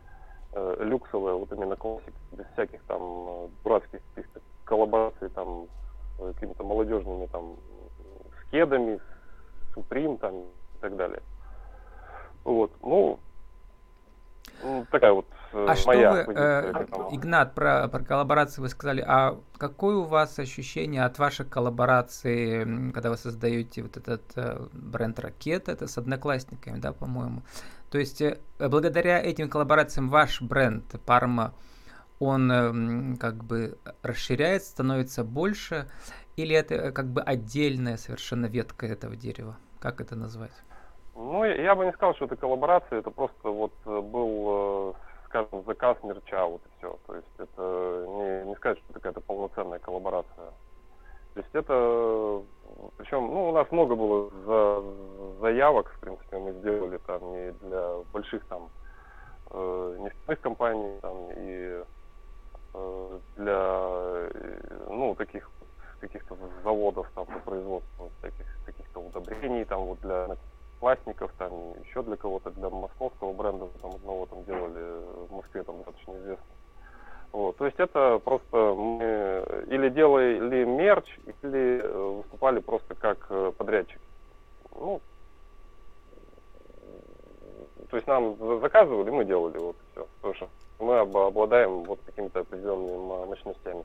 э, 0.54 0.76
люксовая 0.80 1.34
вот 1.34 1.52
именно 1.52 1.76
классика, 1.76 2.14
без 2.32 2.46
всяких 2.54 2.82
там 2.84 3.02
э, 3.02 3.48
дурацких 3.64 4.00
каких-то 4.14 4.40
коллабораций 4.64 5.30
там 5.30 5.68
э, 6.20 6.32
какими-то 6.34 6.64
молодежными 6.64 7.26
там 7.28 7.56
кедами, 8.52 9.00
Supreme 9.76 10.18
там 10.18 10.36
и 10.36 10.80
так 10.82 10.96
далее. 10.96 11.22
Вот, 12.44 12.72
ну, 12.82 13.20
такая 14.92 15.14
вот 15.14 15.26
а 15.54 15.76
что 15.76 15.90
вы, 15.90 16.34
э, 16.34 16.86
Игнат, 17.12 17.54
про, 17.54 17.88
про 17.90 18.04
коллаборации 18.04 18.62
вы 18.62 18.70
сказали, 18.70 19.04
а 19.06 19.38
какое 19.58 19.98
у 19.98 20.04
вас 20.04 20.40
ощущение 20.40 21.04
от 21.04 21.20
вашей 21.20 21.46
коллаборации, 21.46 22.92
когда 22.92 23.10
вы 23.10 23.18
создаете 23.18 23.84
вот 23.84 23.98
этот 23.98 24.22
э, 24.36 24.66
бренд 24.72 25.20
ракет, 25.20 25.68
это 25.68 25.88
с 25.88 25.98
одноклассниками, 25.98 26.80
да, 26.80 26.94
по-моему? 26.94 27.44
То 27.90 27.98
есть 27.98 28.22
э, 28.22 28.38
благодаря 28.60 29.22
этим 29.22 29.50
коллаборациям 29.50 30.10
ваш 30.10 30.42
бренд 30.42 30.86
Парма, 31.06 31.54
он 32.20 32.52
э, 32.52 33.18
как 33.18 33.44
бы 33.44 33.78
расширяется, 34.04 34.70
становится 34.70 35.26
больше, 35.26 35.90
или 36.38 36.56
это 36.56 36.76
э, 36.76 36.92
как 36.92 37.08
бы 37.08 37.22
отдельная 37.22 37.98
совершенно 37.98 38.46
ветка 38.46 38.86
этого 38.86 39.16
дерева? 39.16 39.58
Как 39.80 40.02
это 40.02 40.16
назвать? 40.16 40.54
Ну, 41.16 41.44
я 41.44 41.76
бы 41.76 41.86
не 41.86 41.92
сказал, 41.92 42.16
что 42.16 42.26
это 42.26 42.36
коллаборация, 42.36 43.00
это 43.00 43.12
просто 43.12 43.50
вот 43.50 43.74
э, 43.86 44.02
был, 44.02 44.92
э, 44.92 44.94
скажем, 45.26 45.64
заказ 45.66 45.98
мерча, 46.04 46.46
вот 46.46 46.62
и 46.66 46.78
все. 46.78 46.98
То 47.06 47.16
есть 47.16 47.28
это 47.38 48.06
не, 48.08 48.50
не 48.50 48.56
сказать, 48.56 48.78
что 48.80 48.88
это 48.90 49.00
какая-то 49.00 49.22
полноценная 49.22 49.80
коллаборация. 49.80 50.52
То 51.34 51.40
есть 51.40 51.50
это, 51.54 52.44
причем, 52.98 53.28
ну, 53.28 53.50
у 53.50 53.54
нас 53.54 53.70
много 53.72 53.96
было 53.96 54.30
за, 54.46 55.40
заявок, 55.40 55.90
в 55.96 56.00
принципе, 56.02 56.38
мы 56.38 56.52
сделали 56.54 56.98
там 57.08 57.22
не 57.32 57.52
для 57.52 57.96
больших 58.12 58.46
там 58.48 58.70
нефтяных 59.54 60.42
компаний, 60.42 61.00
там, 61.02 61.30
и 61.38 61.84
для, 63.38 64.30
ну, 64.90 65.16
таких 65.16 65.50
каких-то 66.02 66.36
заводов 66.64 67.08
там 67.16 67.26
по 67.26 67.40
производству 67.40 68.12
всяких 68.20 68.46
каких-то 68.66 69.00
удобрений, 69.00 69.66
там 69.66 69.86
вот 69.86 70.02
для 70.02 70.36
пластиков, 70.80 71.32
там 71.38 71.52
еще 71.84 72.02
для 72.04 72.18
кого-то, 72.18 72.50
для 72.52 72.70
московского 72.70 73.34
бренда, 73.34 73.68
там 73.82 73.92
одного 73.92 74.26
там 74.26 74.44
делали 74.44 75.28
в 75.28 75.32
Москве, 75.32 75.64
там 75.64 75.78
достаточно 75.78 76.18
известно. 76.18 76.46
Вот, 77.32 77.56
то 77.58 77.66
есть 77.66 77.80
это 77.80 78.20
просто 78.20 78.74
мы 78.74 79.46
или 79.68 79.90
делали 79.90 80.66
мерч, 80.66 81.18
или 81.44 81.82
э, 81.82 81.98
выступали 82.18 82.60
просто 82.60 82.94
как 82.96 83.26
э, 83.30 83.54
подрядчик. 83.58 84.02
Ну, 84.76 85.00
то 87.90 87.98
есть 87.98 88.08
нам 88.08 88.36
заказывали, 88.62 89.10
мы 89.12 89.26
делали 89.26 89.58
вот 89.58 89.76
все. 89.92 90.08
Потому 90.22 90.34
что 90.34 90.50
мы 90.80 91.00
обладаем 91.00 91.84
вот 91.84 92.00
какими-то 92.06 92.40
определенными 92.40 93.28
мощностями. 93.28 93.84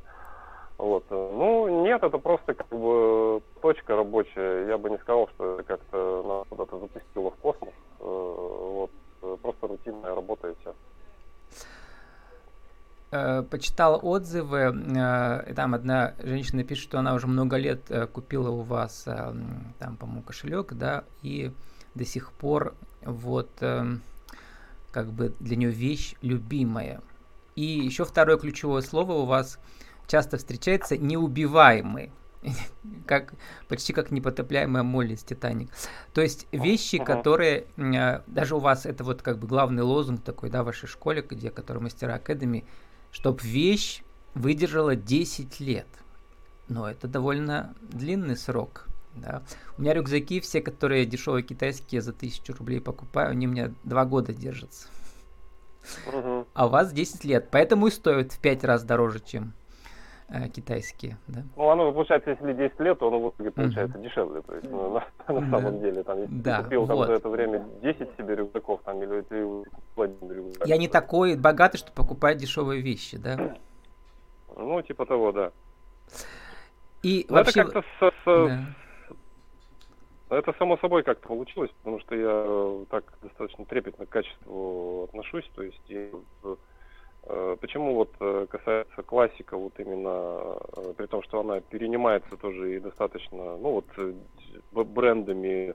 Вот. 0.78 1.04
Э, 1.10 1.30
ну, 1.32 1.84
нет, 1.84 2.02
это 2.02 2.18
просто 2.18 2.54
как 2.54 2.68
бы 2.68 3.42
точка 3.62 3.96
рабочая. 3.96 4.68
Я 4.68 4.78
бы 4.78 4.90
не 4.90 4.98
сказал, 4.98 5.28
что 5.34 5.54
это 5.54 5.62
как-то 5.62 6.22
нас 6.22 6.46
куда-то 6.48 6.78
запустило 6.78 7.30
в 7.30 7.36
космос. 7.36 7.74
Э, 8.00 8.04
вот. 8.04 8.90
Э, 9.22 9.36
просто 9.40 9.66
рутинная 9.66 10.14
работа 10.14 10.48
и 10.48 10.54
все 10.60 10.74
почитал 13.50 14.00
отзывы, 14.02 14.74
там 15.54 15.74
одна 15.74 16.14
женщина 16.18 16.64
пишет, 16.64 16.84
что 16.84 16.98
она 16.98 17.14
уже 17.14 17.28
много 17.28 17.56
лет 17.56 17.80
купила 18.12 18.50
у 18.50 18.60
вас, 18.60 19.04
там, 19.04 19.96
по-моему, 19.98 20.22
кошелек, 20.22 20.74
да, 20.74 21.04
и 21.22 21.52
до 21.94 22.04
сих 22.04 22.32
пор 22.32 22.74
вот 23.02 23.48
как 23.58 25.06
бы 25.06 25.32
для 25.40 25.56
нее 25.56 25.70
вещь 25.70 26.16
любимая. 26.20 27.00
И 27.54 27.62
еще 27.62 28.04
второе 28.04 28.36
ключевое 28.36 28.82
слово 28.82 29.12
у 29.12 29.24
вас– 29.24 29.58
часто 30.06 30.36
встречается 30.36 30.96
неубиваемый 30.96 32.12
как 33.06 33.34
почти 33.68 33.92
как 33.92 34.10
непотопляемая 34.10 34.82
моль 34.82 35.12
из 35.12 35.22
Титаник. 35.22 35.70
То 36.12 36.20
есть 36.20 36.46
вещи, 36.52 36.98
которые 36.98 37.66
э, 37.76 38.20
даже 38.26 38.56
у 38.56 38.58
вас 38.58 38.86
это 38.86 39.04
вот 39.04 39.22
как 39.22 39.38
бы 39.38 39.46
главный 39.46 39.82
лозунг 39.82 40.22
такой, 40.22 40.50
да, 40.50 40.62
в 40.62 40.66
вашей 40.66 40.88
школе, 40.88 41.24
где, 41.28 41.50
который 41.50 41.82
мастера 41.82 42.14
Академи, 42.14 42.64
чтобы 43.10 43.40
вещь 43.42 44.02
выдержала 44.34 44.96
10 44.96 45.60
лет. 45.60 45.86
Но 46.68 46.88
это 46.90 47.08
довольно 47.08 47.74
длинный 47.80 48.36
срок. 48.36 48.86
Да. 49.14 49.42
У 49.78 49.82
меня 49.82 49.94
рюкзаки, 49.94 50.40
все, 50.40 50.60
которые 50.60 51.06
дешевые 51.06 51.42
китайские 51.42 52.02
за 52.02 52.12
тысячу 52.12 52.52
рублей 52.52 52.80
покупаю, 52.80 53.30
они 53.30 53.46
у 53.46 53.50
меня 53.50 53.72
два 53.82 54.04
года 54.04 54.34
держатся. 54.34 54.88
Угу. 56.06 56.48
А 56.52 56.66
у 56.66 56.68
вас 56.68 56.92
10 56.92 57.24
лет, 57.24 57.48
поэтому 57.50 57.86
и 57.86 57.90
стоят 57.90 58.32
в 58.32 58.40
5 58.40 58.64
раз 58.64 58.82
дороже, 58.82 59.20
чем 59.20 59.54
э, 60.28 60.48
китайские, 60.48 61.16
да? 61.28 61.42
Ну, 61.56 61.68
оно 61.68 61.92
получается, 61.92 62.30
если 62.30 62.52
10 62.52 62.80
лет, 62.80 62.98
то 62.98 63.08
оно 63.08 63.20
в 63.20 63.30
итоге 63.30 63.50
получается 63.50 63.98
uh-huh. 63.98 64.02
дешевле. 64.02 64.42
То 64.42 64.54
есть, 64.54 64.70
ну, 64.70 64.94
на, 64.94 65.06
на 65.32 65.40
да. 65.40 65.58
самом 65.58 65.80
деле, 65.80 66.02
там, 66.02 66.20
если 66.20 66.34
да, 66.34 66.58
ты 66.58 66.64
купил 66.64 66.80
вот. 66.84 66.88
там, 66.88 67.06
за 67.06 67.12
это 67.12 67.28
время 67.28 67.66
10 67.82 67.98
себе 68.16 68.34
рюкзаков, 68.36 68.82
там, 68.84 69.02
или 69.02 69.20
ты 69.22 69.42
один 69.96 70.32
рюкзак. 70.32 70.66
Я 70.66 70.76
не 70.76 70.88
такой 70.88 71.36
богатый, 71.36 71.78
что 71.78 71.92
покупать 71.92 72.38
дешевые 72.38 72.82
вещи, 72.82 73.16
да? 73.16 73.56
Ну, 74.56 74.82
типа 74.82 75.06
того, 75.06 75.32
да. 75.32 75.52
И 77.02 77.26
Но 77.28 77.36
вообще... 77.36 77.60
это 77.60 77.70
как-то 77.70 77.88
с, 78.00 78.12
с, 78.24 78.24
да. 78.24 78.66
Это 80.28 80.52
само 80.58 80.76
собой 80.78 81.04
как-то 81.04 81.28
получилось, 81.28 81.70
потому 81.78 82.00
что 82.00 82.16
я 82.16 82.28
э, 82.28 82.84
так 82.90 83.04
достаточно 83.22 83.64
трепетно 83.64 84.06
к 84.06 84.08
качеству 84.08 85.04
отношусь, 85.04 85.48
то 85.54 85.62
есть 85.62 85.80
я 85.86 86.08
Э, 86.42 86.56
почему 87.60 87.94
вот 87.94 88.10
э, 88.20 88.46
касается 88.48 89.02
классика, 89.02 89.56
вот 89.56 89.72
именно, 89.78 90.56
э, 90.76 90.92
при 90.96 91.06
том, 91.06 91.22
что 91.22 91.40
она 91.40 91.60
перенимается 91.60 92.36
тоже 92.36 92.76
и 92.76 92.80
достаточно, 92.80 93.56
ну 93.56 93.82
вот 94.72 94.86
брендами 94.86 95.74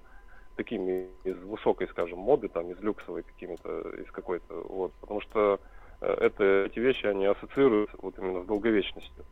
такими 0.55 1.09
из 1.23 1.37
высокой, 1.43 1.87
скажем, 1.89 2.19
моды, 2.19 2.47
там, 2.47 2.71
из 2.71 2.79
люксовой 2.79 3.23
какими-то, 3.23 3.81
из 4.01 4.09
какой-то, 4.11 4.53
вот, 4.69 4.93
потому 5.01 5.21
что 5.21 5.59
это, 5.99 6.65
эти 6.65 6.79
вещи, 6.79 7.05
они 7.05 7.25
ассоциируются 7.25 7.97
вот 8.01 8.17
именно 8.17 8.43
с 8.43 8.45
долговечностью. 8.45 9.25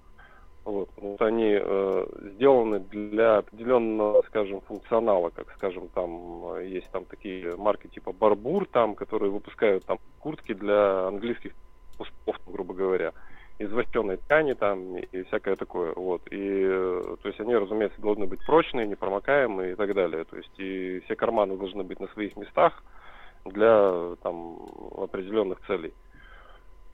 Вот, 0.65 0.89
потому 0.89 1.17
они 1.21 1.57
э, 1.59 2.05
сделаны 2.33 2.79
для 2.79 3.37
определенного, 3.37 4.23
скажем, 4.27 4.61
функционала, 4.61 5.29
как, 5.29 5.51
скажем, 5.55 5.87
там 5.89 6.59
есть 6.61 6.89
там 6.91 7.05
такие 7.05 7.55
марки 7.55 7.87
типа 7.87 8.11
Барбур, 8.11 8.67
там, 8.67 8.95
которые 8.95 9.31
выпускают 9.31 9.85
там 9.85 9.99
куртки 10.19 10.53
для 10.53 11.07
английских 11.07 11.53
кусков, 11.99 12.37
грубо 12.47 12.73
говоря, 12.73 13.13
из 13.59 13.71
вощеной 13.71 14.17
ткани 14.17 14.53
там 14.53 14.97
и 14.97 15.23
всякое 15.23 15.55
такое. 15.57 15.93
Вот. 15.93 16.21
И, 16.31 16.63
то 17.21 17.27
есть 17.27 17.39
они, 17.41 17.55
разумеется, 17.55 18.01
должны 18.01 18.25
быть 18.25 18.43
прочные, 18.45 18.87
непромокаемые 18.87 19.73
и 19.73 19.75
так 19.75 19.93
далее. 19.93 20.23
То 20.23 20.37
есть 20.37 20.57
и 20.57 21.01
все 21.01 21.15
карманы 21.15 21.57
должны 21.57 21.83
быть 21.83 21.99
на 21.99 22.07
своих 22.07 22.37
местах 22.37 22.81
для 23.45 24.15
там 24.23 24.59
определенных 24.97 25.59
целей. 25.67 25.93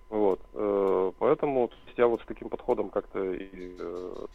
Вот. 0.10 0.40
Э, 0.54 1.12
поэтому 1.20 1.70
я 1.98 2.08
вот 2.08 2.22
с 2.22 2.26
таким 2.26 2.50
подходом 2.50 2.90
как-то 2.90 3.24
и 3.34 3.76
э, 3.80 4.26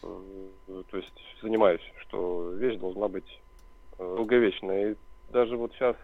то 0.89 0.97
есть 0.97 1.41
занимаюсь, 1.41 1.81
что 2.01 2.51
вещь 2.51 2.77
должна 2.77 3.07
быть 3.07 3.41
э, 3.99 4.15
долговечная. 4.17 4.91
И 4.91 4.95
даже 5.31 5.57
вот 5.57 5.73
сейчас 5.73 5.95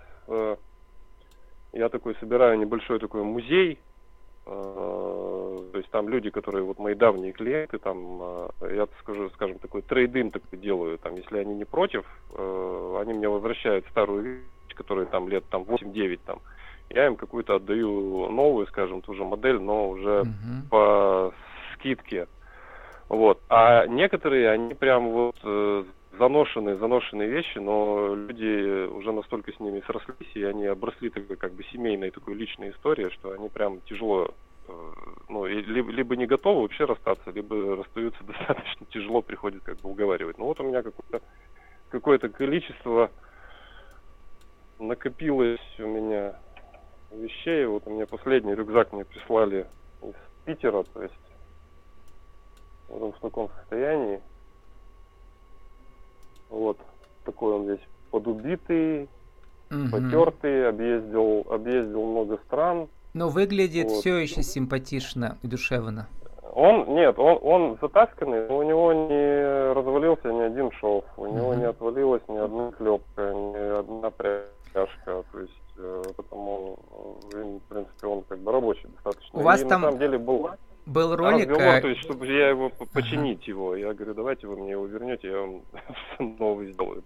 я 1.72 1.88
такой 1.88 2.16
собираю 2.16 2.60
небольшой 2.60 3.00
такой 3.00 3.24
музей 3.24 3.80
Э, 3.80 3.87
то 4.48 5.77
есть 5.77 5.89
там 5.92 6.08
люди, 6.10 6.30
которые 6.30 6.63
вот 6.63 6.80
мои 6.80 6.96
давние 6.96 7.34
клиенты, 7.34 7.77
там, 7.80 8.22
э, 8.62 8.75
я 8.75 8.88
скажу, 9.01 9.30
скажем, 9.32 9.60
такой 9.60 9.82
трейдин 9.82 10.32
такой 10.32 10.58
делаю, 10.58 10.98
там, 10.98 11.16
если 11.16 11.38
они 11.38 11.56
не 11.56 11.66
против, 11.66 12.06
э, 12.34 12.98
они 13.01 13.13
мне 13.13 13.27
возвращают 13.27 13.86
старую 13.92 14.24
вещь, 14.24 14.75
которая 14.75 15.06
там 15.06 15.27
лет 15.27 15.44
там 15.50 15.63
8-9 15.63 16.20
там, 16.25 16.39
я 16.89 17.08
им 17.08 17.18
какую-то 17.18 17.56
отдаю 17.56 18.30
новую, 18.30 18.68
скажем, 18.68 19.01
ту 19.01 19.13
же 19.13 19.24
модель, 19.25 19.60
но 19.60 19.89
уже 19.89 20.22
uh-huh. 20.22 20.70
по 20.70 21.34
скидке. 21.74 22.27
Вот. 23.10 23.42
А 23.50 23.86
некоторые, 23.88 24.50
они 24.50 24.74
прям 24.74 25.10
вот 25.10 25.36
заношенные, 26.18 26.78
заношенные 26.78 27.30
вещи, 27.30 27.58
но 27.58 28.16
люди 28.16 28.88
уже 28.88 29.12
настолько 29.12 29.52
с 29.52 29.60
ними 29.60 29.82
срослись, 29.86 30.36
и 30.36 30.44
они 30.44 30.66
обросли 30.66 31.10
такой 31.10 31.36
как 31.36 31.54
бы 31.54 31.64
семейной 31.66 32.12
такой 32.12 32.36
личной 32.36 32.72
историей, 32.72 33.10
что 33.12 33.32
они 33.32 33.50
прям 33.50 33.82
тяжело, 33.82 34.34
э, 34.68 34.94
ну, 35.30 35.46
либо, 35.46 35.92
либо 35.92 36.16
не 36.16 36.26
готовы 36.26 36.62
вообще 36.62 36.86
расстаться, 36.86 37.32
либо 37.32 37.76
расстаются 37.78 38.24
достаточно 38.28 38.86
тяжело, 38.88 39.22
приходит 39.22 39.64
как 39.64 39.80
бы 39.82 39.90
уговаривать. 39.90 40.38
Ну 40.38 40.46
вот 40.46 40.60
у 40.60 40.64
меня 40.64 40.84
какое-то 40.84 41.22
какое-то 41.90 42.30
количество 42.30 43.12
накопилось 44.80 45.60
у 45.80 45.88
меня 45.88 46.36
вещей. 47.12 47.66
Вот 47.66 47.84
у 47.88 47.92
меня 47.92 48.06
последний 48.06 48.56
рюкзак 48.56 48.94
мне 48.94 49.06
прислали 49.06 49.68
из 50.02 50.16
Питера, 50.46 50.84
то 50.84 51.02
есть 51.02 51.14
вот 52.88 53.02
он 53.02 53.12
в 53.14 53.20
таком 53.20 53.50
состоянии. 53.50 54.22
Вот 56.50 56.77
такой 57.25 57.54
он 57.56 57.68
весь 57.68 57.88
подубитый, 58.12 59.10
угу. 59.70 59.89
потертый, 59.92 60.70
объездил, 60.70 61.46
объездил 61.50 62.04
много 62.06 62.38
стран. 62.46 62.88
Но 63.13 63.30
выглядит 63.30 63.89
вот. 63.89 64.00
все 64.00 64.18
еще 64.18 64.44
симпатично 64.44 65.38
и 65.42 65.48
душевно. 65.48 66.08
Он, 66.54 66.96
нет, 66.96 67.20
он, 67.20 67.38
он 67.44 67.77
затасканный, 67.80 68.48
но 68.48 68.58
у 68.58 68.63
него 68.63 68.92
не 68.92 69.74
развалился 69.74 70.32
ни 70.32 70.42
один 70.42 70.72
шов, 70.72 71.06
у 71.18 71.24
угу. 71.24 71.36
него 71.36 71.54
не 71.54 71.66
отвалилась 71.66 72.24
ни 72.27 72.38
одна 72.38 72.72
клепка, 72.72 73.34
ни 73.34 73.80
одна 73.80 74.10
пряжка, 74.10 75.24
то 75.32 75.39
есть, 75.39 75.54
э, 75.77 76.04
потому, 76.16 76.80
э, 77.34 77.44
в 77.44 77.70
принципе, 77.70 78.08
он 78.08 78.24
как 78.24 78.39
бы 78.39 78.51
рабочий 78.51 78.88
достаточно. 78.88 79.39
вас 79.39 79.62
и 79.62 79.66
там 79.66 79.82
на 79.82 79.88
самом 79.88 80.00
деле 80.00 80.18
был, 80.18 80.50
был 80.88 81.15
ролик... 81.15 81.50
разговор, 81.50 81.75
э, 81.75 81.82
то 81.82 81.88
есть, 81.89 82.01
чтобы 82.01 82.27
я 82.27 82.50
его 82.50 82.70
по- 82.70 82.86
починить 82.86 83.48
его. 83.48 83.75
Я 83.75 83.94
говорю, 83.94 84.13
давайте 84.13 84.48
вы 84.48 84.56
мне 84.58 84.72
его 84.72 84.86
вернете, 84.88 85.27
я 85.29 85.38
вам 85.39 85.62
новый 86.39 86.72
сделаю. 86.72 87.03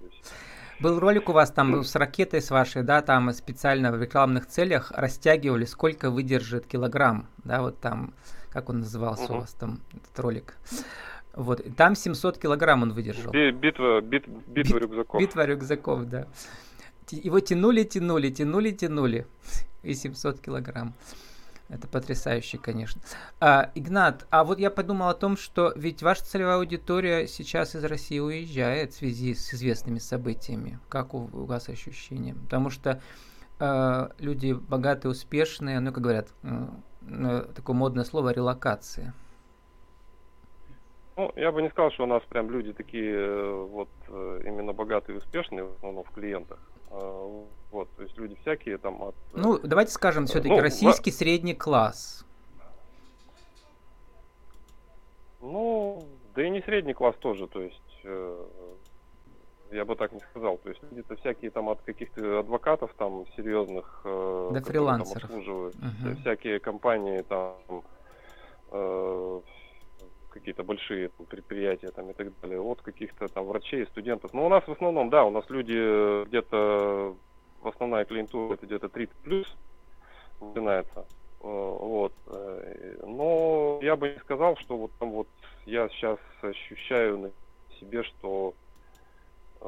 Был 0.80 1.00
ролик 1.00 1.30
у 1.30 1.32
вас 1.32 1.52
там 1.52 1.84
с 1.84 1.96
ракетой 1.96 2.42
с 2.42 2.50
вашей, 2.52 2.84
да, 2.84 3.02
там 3.02 3.32
специально 3.34 3.92
в 3.92 4.02
рекламных 4.02 4.48
целях 4.48 4.92
растягивали, 4.96 5.66
сколько 5.66 6.10
выдержит 6.10 6.66
килограмм, 6.66 7.28
да, 7.44 7.62
вот 7.62 7.80
там, 7.80 8.14
как 8.50 8.70
он 8.70 8.80
назывался 8.80 9.26
у 9.26 9.36
Мгм. 9.36 9.40
вас 9.42 9.54
там, 9.54 9.80
этот 9.94 10.20
ролик. 10.20 10.56
Вот, 11.34 11.62
там 11.78 11.96
700 11.96 12.38
килограмм 12.38 12.84
он 12.84 12.94
выдержал. 12.94 13.32
би- 13.32 13.52
Битва, 13.52 14.02
бит- 14.02 14.28
битва 14.48 14.74
Бит- 14.80 14.82
рюкзаков. 14.82 15.22
Битва 15.22 15.46
рюкзаков, 15.46 16.10
да. 16.10 16.28
Его 17.12 17.40
тянули, 17.42 17.84
тянули, 17.84 18.30
тянули, 18.30 18.72
тянули. 18.72 19.26
И 19.84 19.94
700 19.94 20.40
килограмм. 20.42 20.94
Это 21.72 21.88
потрясающе, 21.88 22.58
конечно. 22.58 23.02
А, 23.40 23.72
Игнат, 23.76 24.28
а 24.30 24.44
вот 24.44 24.60
я 24.60 24.70
подумал 24.70 25.08
о 25.08 25.14
том, 25.14 25.38
что 25.38 25.72
ведь 25.78 26.04
ваша 26.04 26.26
целевая 26.26 26.58
аудитория 26.58 27.28
сейчас 27.28 27.76
из 27.76 27.84
России 27.86 28.20
уезжает 28.20 28.92
в 28.92 28.98
связи 28.98 29.34
с 29.34 29.54
известными 29.54 30.00
событиями. 30.00 30.80
Как 30.90 31.14
у, 31.14 31.30
у 31.32 31.46
вас 31.46 31.70
ощущения? 31.70 32.36
Потому 32.36 32.72
что 32.72 33.02
э, 33.60 34.10
люди 34.20 34.52
богатые, 34.52 35.14
успешные, 35.14 35.80
ну, 35.80 35.94
как 35.94 36.04
говорят, 36.04 36.28
э, 36.44 37.48
такое 37.56 37.76
модное 37.76 38.04
слово 38.04 38.32
релокация. 38.32 39.14
Ну, 41.18 41.32
я 41.36 41.52
бы 41.52 41.62
не 41.62 41.70
сказал, 41.70 41.92
что 41.92 42.04
у 42.04 42.08
нас 42.08 42.24
прям 42.30 42.50
люди 42.50 42.74
такие 42.74 43.14
э, 43.16 43.52
вот 43.70 43.90
э, 44.08 44.42
именно 44.46 44.74
богатые 44.74 45.16
и 45.16 45.20
успешные, 45.20 45.64
в 45.66 45.74
основном 45.76 46.04
в 46.04 46.12
клиентах. 46.12 46.60
А, 46.90 47.44
Вот, 47.72 47.90
то 47.96 48.04
есть 48.04 48.18
люди 48.18 48.36
всякие 48.42 48.78
там 48.78 49.02
от... 49.02 49.16
э, 49.34 49.38
Ну, 49.38 49.60
давайте 49.60 49.92
скажем, 49.92 50.26
все-таки 50.26 50.50
ну, 50.56 50.62
российский 50.62 51.12
средний 51.12 51.54
класс. 51.54 52.26
Ну, 55.42 56.04
да 56.36 56.46
и 56.46 56.50
не 56.50 56.62
средний 56.62 56.94
класс 56.94 57.16
тоже, 57.20 57.48
то 57.48 57.62
есть 57.62 57.82
я 59.72 59.86
бы 59.86 59.96
так 59.96 60.12
не 60.12 60.20
сказал. 60.20 60.58
То 60.58 60.70
есть 60.70 60.82
люди-то 60.84 61.16
всякие 61.18 61.50
там 61.52 61.70
от 61.70 61.82
каких-то 61.82 62.40
адвокатов 62.40 62.94
там 62.98 63.26
серьезных, 63.36 64.02
До 64.04 64.50
которые 64.54 64.62
там 64.62 64.64
фрилансеров. 64.66 65.24
обслуживают, 65.26 65.76
Мгм. 65.76 66.18
всякие 66.18 66.60
компании 66.60 67.22
там 67.22 67.56
э, 68.72 69.42
какие-то 70.32 70.64
большие 70.64 71.10
там, 71.10 71.26
предприятия 71.26 71.92
там 71.92 72.10
и 72.10 72.14
так 72.14 72.28
далее, 72.42 72.60
от 72.60 72.82
каких-то 72.82 73.28
там 73.28 73.46
врачей, 73.46 73.86
студентов. 73.88 74.34
Но 74.34 74.46
у 74.46 74.50
нас 74.50 74.64
в 74.68 74.72
основном, 74.72 75.10
да, 75.10 75.24
у 75.24 75.30
нас 75.30 75.50
люди 75.50 75.76
э, 75.76 76.26
где-то 76.28 77.16
основная 77.64 78.06
клиентура 78.06 78.56
это 78.56 78.66
где-то 78.66 78.90
30 78.90 79.16
плюс 79.18 79.48
начинается. 80.40 81.06
Э, 81.42 81.44
Вот. 81.44 82.14
э, 82.28 83.04
Но 83.06 83.80
я 83.82 83.96
бы 83.96 84.10
не 84.10 84.20
сказал, 84.20 84.58
что 84.58 84.78
вот 84.78 84.92
там 85.00 85.12
вот 85.12 85.28
я 85.66 85.88
сейчас 85.90 86.18
ощущаю 86.42 87.18
на 87.20 87.32
себе, 87.80 88.04
что 88.04 88.54
э, 88.54 88.71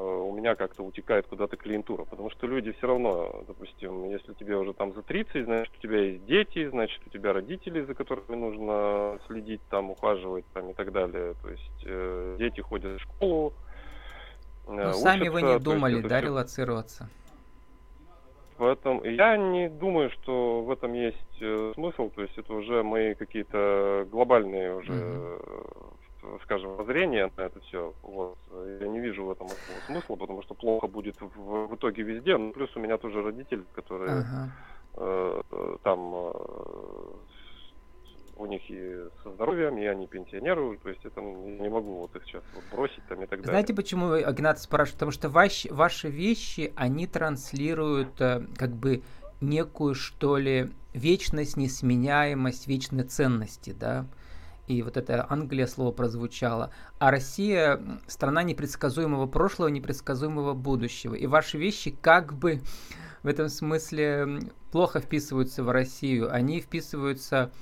у 0.00 0.32
меня 0.36 0.54
как-то 0.56 0.82
утекает 0.82 1.26
куда-то 1.26 1.56
клиентура. 1.56 2.04
Потому 2.04 2.30
что 2.30 2.46
люди 2.46 2.72
все 2.72 2.86
равно, 2.86 3.44
допустим, 3.46 4.04
если 4.10 4.34
тебе 4.34 4.56
уже 4.56 4.72
там 4.72 4.92
за 4.92 5.02
30, 5.02 5.44
значит, 5.44 5.72
у 5.76 5.80
тебя 5.80 5.98
есть 6.00 6.24
дети, 6.26 6.68
значит, 6.68 7.00
у 7.06 7.10
тебя 7.10 7.32
родители, 7.32 7.84
за 7.84 7.94
которыми 7.94 8.34
нужно 8.36 9.18
следить, 9.26 9.62
там, 9.68 9.90
ухаживать 9.90 10.44
там, 10.52 10.70
и 10.70 10.74
так 10.74 10.90
далее. 10.92 11.34
То 11.42 11.48
есть 11.50 11.84
э, 11.86 12.36
дети 12.38 12.60
ходят 12.60 12.98
в 13.00 13.02
школу. 13.02 13.54
э, 14.66 14.70
Ну, 14.72 14.92
сами 14.94 15.20
вы 15.20 15.26
учатся, 15.28 15.46
не 15.46 15.52
есть 15.52 15.64
думали, 15.64 15.98
это 16.00 16.08
да, 16.08 16.16
всё- 16.18 16.26
релацироваться? 16.26 17.08
в 18.56 18.64
этом 18.64 19.02
я 19.04 19.36
не 19.36 19.68
думаю, 19.68 20.10
что 20.10 20.62
в 20.62 20.70
этом 20.70 20.92
есть 20.92 21.38
э, 21.40 21.72
смысл, 21.74 22.08
то 22.10 22.22
есть 22.22 22.38
это 22.38 22.52
уже 22.54 22.82
мои 22.84 23.14
какие-то 23.14 24.06
глобальные 24.10 24.76
уже, 24.76 24.92
Мгм. 24.92 25.93
Скажем, 26.44 26.76
воззрения 26.76 27.30
на 27.36 27.42
это 27.42 27.60
все. 27.60 27.94
Вот. 28.02 28.38
Я 28.80 28.88
не 28.88 29.00
вижу 29.00 29.24
в 29.24 29.30
этом 29.30 29.48
смысла, 29.86 30.16
потому 30.16 30.42
что 30.42 30.54
плохо 30.54 30.86
будет 30.86 31.20
в, 31.20 31.66
в 31.66 31.74
итоге 31.74 32.02
везде. 32.02 32.36
Ну, 32.36 32.52
плюс 32.52 32.74
у 32.76 32.80
меня 32.80 32.98
тоже 32.98 33.22
родители, 33.22 33.64
которые 33.74 34.12
Ага. 34.20 34.52
э, 34.96 35.76
там 35.82 36.14
э, 36.14 36.32
у 38.36 38.46
них 38.46 38.62
и 38.68 39.08
со 39.22 39.30
здоровьем, 39.32 39.78
и 39.78 39.84
они 39.84 40.06
пенсионеры, 40.06 40.76
то 40.82 40.88
есть 40.88 41.04
это 41.04 41.20
не 41.20 41.68
могу 41.68 42.00
вот 42.00 42.16
их 42.16 42.24
сейчас 42.24 42.42
вот 42.54 42.64
бросить 42.72 43.04
там 43.08 43.22
и 43.22 43.26
так 43.26 43.40
далее. 43.40 43.52
Знаете, 43.52 43.74
почему 43.74 44.18
Игнат 44.18 44.58
спрашивает? 44.58 44.94
Потому 44.94 45.10
что 45.12 45.28
ваши, 45.28 45.72
ваши 45.72 46.08
вещи, 46.08 46.72
они 46.76 47.06
транслируют 47.06 48.20
э, 48.20 48.46
как 48.56 48.70
бы 48.70 49.02
некую, 49.40 49.94
что 49.94 50.36
ли, 50.36 50.70
вечность, 50.92 51.56
несменяемость, 51.56 52.66
вечные 52.66 53.04
ценности, 53.04 53.72
да? 53.72 54.06
И 54.66 54.82
вот 54.82 54.96
это 54.96 55.26
Англия 55.28 55.66
слово 55.66 55.92
прозвучало. 55.92 56.70
А 56.98 57.10
Россия 57.10 57.80
страна 58.06 58.42
непредсказуемого 58.42 59.26
прошлого, 59.26 59.68
непредсказуемого 59.68 60.54
будущего. 60.54 61.14
И 61.14 61.26
ваши 61.26 61.58
вещи 61.58 61.90
как 61.90 62.32
бы 62.32 62.62
в 63.22 63.26
этом 63.26 63.48
смысле 63.48 64.40
плохо 64.70 65.00
вписываются 65.00 65.62
в 65.62 65.70
Россию. 65.70 66.32
Они 66.32 66.60
вписываются 66.60 67.52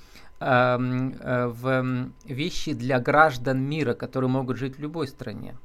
э, 0.40 0.76
в 0.78 2.10
вещи 2.24 2.72
для 2.72 3.00
граждан 3.00 3.60
мира, 3.62 3.94
которые 3.94 4.30
могут 4.30 4.56
жить 4.56 4.76
в 4.76 4.80
любой 4.80 5.08
стране. 5.08 5.56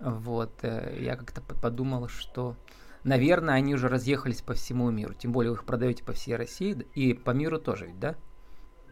Вот, 0.00 0.52
э, 0.62 0.98
я 1.00 1.16
как-то 1.16 1.40
подумал, 1.40 2.08
что, 2.08 2.56
наверное, 3.04 3.54
они 3.54 3.74
уже 3.74 3.88
разъехались 3.88 4.42
по 4.42 4.54
всему 4.54 4.90
миру. 4.90 5.14
Тем 5.14 5.32
более 5.32 5.52
вы 5.52 5.56
их 5.56 5.64
продаете 5.64 6.02
по 6.02 6.12
всей 6.12 6.34
России 6.36 6.86
и 6.94 7.14
по 7.14 7.30
миру 7.30 7.58
тоже, 7.58 7.86
ведь, 7.86 8.00
да? 8.00 8.16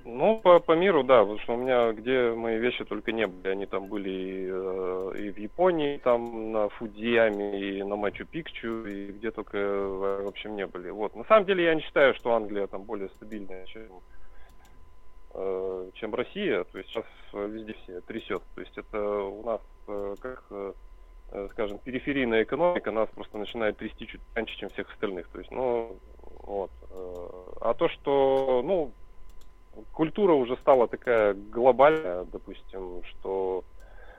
Ну, 0.05 0.41
по, 0.41 0.61
по 0.61 0.73
миру, 0.73 1.03
да, 1.03 1.21
потому 1.21 1.39
что 1.41 1.55
у 1.55 1.57
меня, 1.57 1.93
где 1.93 2.33
мои 2.33 2.59
вещи 2.59 2.85
только 2.85 3.13
не 3.13 3.27
были, 3.27 3.49
они 3.49 3.67
там 3.67 3.87
были 3.87 4.11
и, 4.11 4.49
э, 4.51 5.13
и 5.19 5.31
в 5.31 5.39
Японии, 5.39 5.99
там 5.99 6.53
на 6.53 6.69
Фудзияме, 6.71 7.61
и 7.61 7.83
на 7.83 7.97
Мачу-Пикчу, 7.97 8.87
и 8.87 9.13
где 9.13 9.31
только, 9.31 9.59
в 9.59 10.27
общем, 10.27 10.57
не 10.57 10.67
были. 10.67 10.89
Вот. 10.91 11.15
На 11.15 11.25
самом 11.25 11.45
деле 11.45 11.65
я 11.65 11.75
не 11.75 11.83
считаю, 11.83 12.15
что 12.15 12.33
Англия 12.33 12.67
там 12.67 12.85
более 12.85 13.11
стабильная, 13.11 13.67
чем, 13.67 13.83
э, 15.35 15.91
чем 15.95 16.15
Россия, 16.15 16.65
то 16.65 16.79
есть 16.79 16.91
сейчас 16.91 17.05
везде 17.33 17.75
все 17.83 18.01
трясет. 18.01 18.43
То 18.55 18.61
есть 18.63 18.79
это 18.79 18.99
у 19.05 19.45
нас, 19.45 19.61
э, 19.87 20.15
как, 20.21 20.45
скажем, 21.51 21.79
периферийная 21.79 22.45
экономика 22.45 22.91
нас 22.91 23.09
просто 23.11 23.37
начинает 23.37 23.77
трясти 23.77 24.07
чуть 24.07 24.23
раньше, 24.35 24.57
чем 24.57 24.71
всех 24.71 24.91
остальных. 24.91 25.29
То 25.29 25.39
есть, 25.39 25.51
ну, 25.51 25.97
вот. 26.43 26.71
А 27.61 27.75
то, 27.75 27.89
что, 27.89 28.63
ну, 28.65 28.93
культура 29.93 30.33
уже 30.33 30.57
стала 30.59 30.89
такая 30.89 31.35
глобальная, 31.35 32.25
допустим, 32.25 33.03
что, 33.05 33.65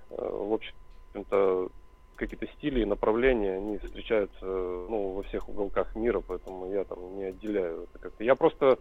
э, 0.09 0.15
в 0.17 0.53
общем-то, 0.53 1.69
какие-то 2.15 2.47
стили 2.57 2.81
и 2.81 2.85
направления, 2.85 3.55
они 3.55 3.77
встречаются 3.79 4.45
ну, 4.45 5.13
во 5.13 5.23
всех 5.23 5.49
уголках 5.49 5.95
мира, 5.95 6.21
поэтому 6.25 6.71
я 6.71 6.83
там 6.83 7.17
не 7.17 7.25
отделяю 7.25 7.83
это 7.83 7.99
как-то. 7.99 8.23
Я 8.23 8.35
просто 8.35 8.77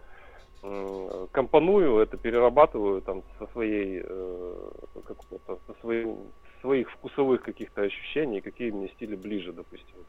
м, 0.63 1.29
компоную 1.33 1.99
это, 1.99 2.19
перерабатываю 2.19 3.01
там 3.01 3.23
со 3.39 3.47
своей, 3.49 4.03
э, 4.05 4.71
какого-то, 5.07 5.59
со 5.67 5.81
своим, 5.81 6.33
своих 6.61 6.91
вкусовых 6.91 7.43
каких-то 7.43 7.83
ощущений, 7.83 8.43
какие 8.43 8.71
мне 8.71 8.89
стили 8.89 9.17
ближе, 9.17 9.53
допустим. 9.53 10.05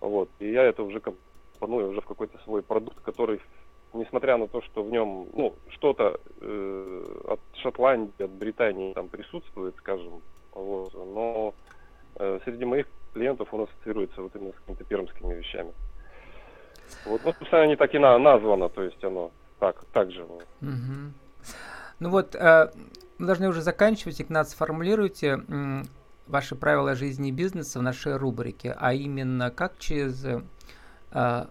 Вот. 0.00 0.30
И 0.38 0.50
я 0.52 0.64
это 0.64 0.82
уже 0.82 1.00
компоную 1.00 1.90
уже 1.90 2.00
в 2.00 2.06
какой-то 2.06 2.38
свой 2.44 2.62
продукт, 2.62 3.00
который 3.00 3.40
несмотря 3.92 4.36
на 4.36 4.48
то, 4.48 4.62
что 4.62 4.82
в 4.82 4.90
нем 4.90 5.28
ну, 5.32 5.54
что-то 5.70 6.20
э, 6.40 7.22
от 7.28 7.40
Шотландии, 7.62 8.22
от 8.22 8.30
Британии 8.30 8.92
там 8.92 9.08
присутствует, 9.08 9.76
скажем, 9.76 10.20
вот, 10.52 10.94
но 10.94 11.54
э, 12.16 12.38
среди 12.44 12.64
моих 12.64 12.86
клиентов 13.12 13.52
он 13.52 13.62
ассоциируется 13.62 14.22
вот 14.22 14.34
именно 14.36 14.52
с 14.52 14.56
какими-то 14.56 14.84
пермскими 14.84 15.34
вещами. 15.34 15.72
Вот, 17.04 17.20
ну, 17.24 17.32
собственно, 17.38 17.62
они 17.62 17.76
так 17.76 17.94
и 17.94 17.98
на, 17.98 18.18
названо, 18.18 18.68
то 18.68 18.82
есть 18.82 19.02
оно 19.04 19.30
так, 19.58 19.84
так 19.92 20.10
же. 20.10 20.24
вот. 20.24 20.46
Мгм. 20.60 21.14
Ну 21.98 22.10
вот, 22.10 22.34
э, 22.34 22.70
мы 23.18 23.26
должны 23.26 23.48
уже 23.48 23.60
заканчивать. 23.62 24.20
Игнат, 24.20 24.48
сформулируйте 24.48 25.42
м, 25.48 25.84
ваши 26.26 26.54
правила 26.56 26.94
жизни 26.94 27.28
и 27.28 27.32
бизнеса 27.32 27.78
в 27.78 27.82
нашей 27.82 28.16
рубрике, 28.16 28.74
а 28.78 28.94
именно 28.94 29.50
как 29.50 29.78
через 29.78 30.24
э, 30.24 31.46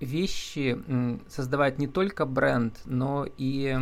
вещи 0.00 0.78
создавать 1.28 1.78
не 1.78 1.86
только 1.86 2.26
бренд, 2.26 2.80
но 2.84 3.26
и, 3.36 3.76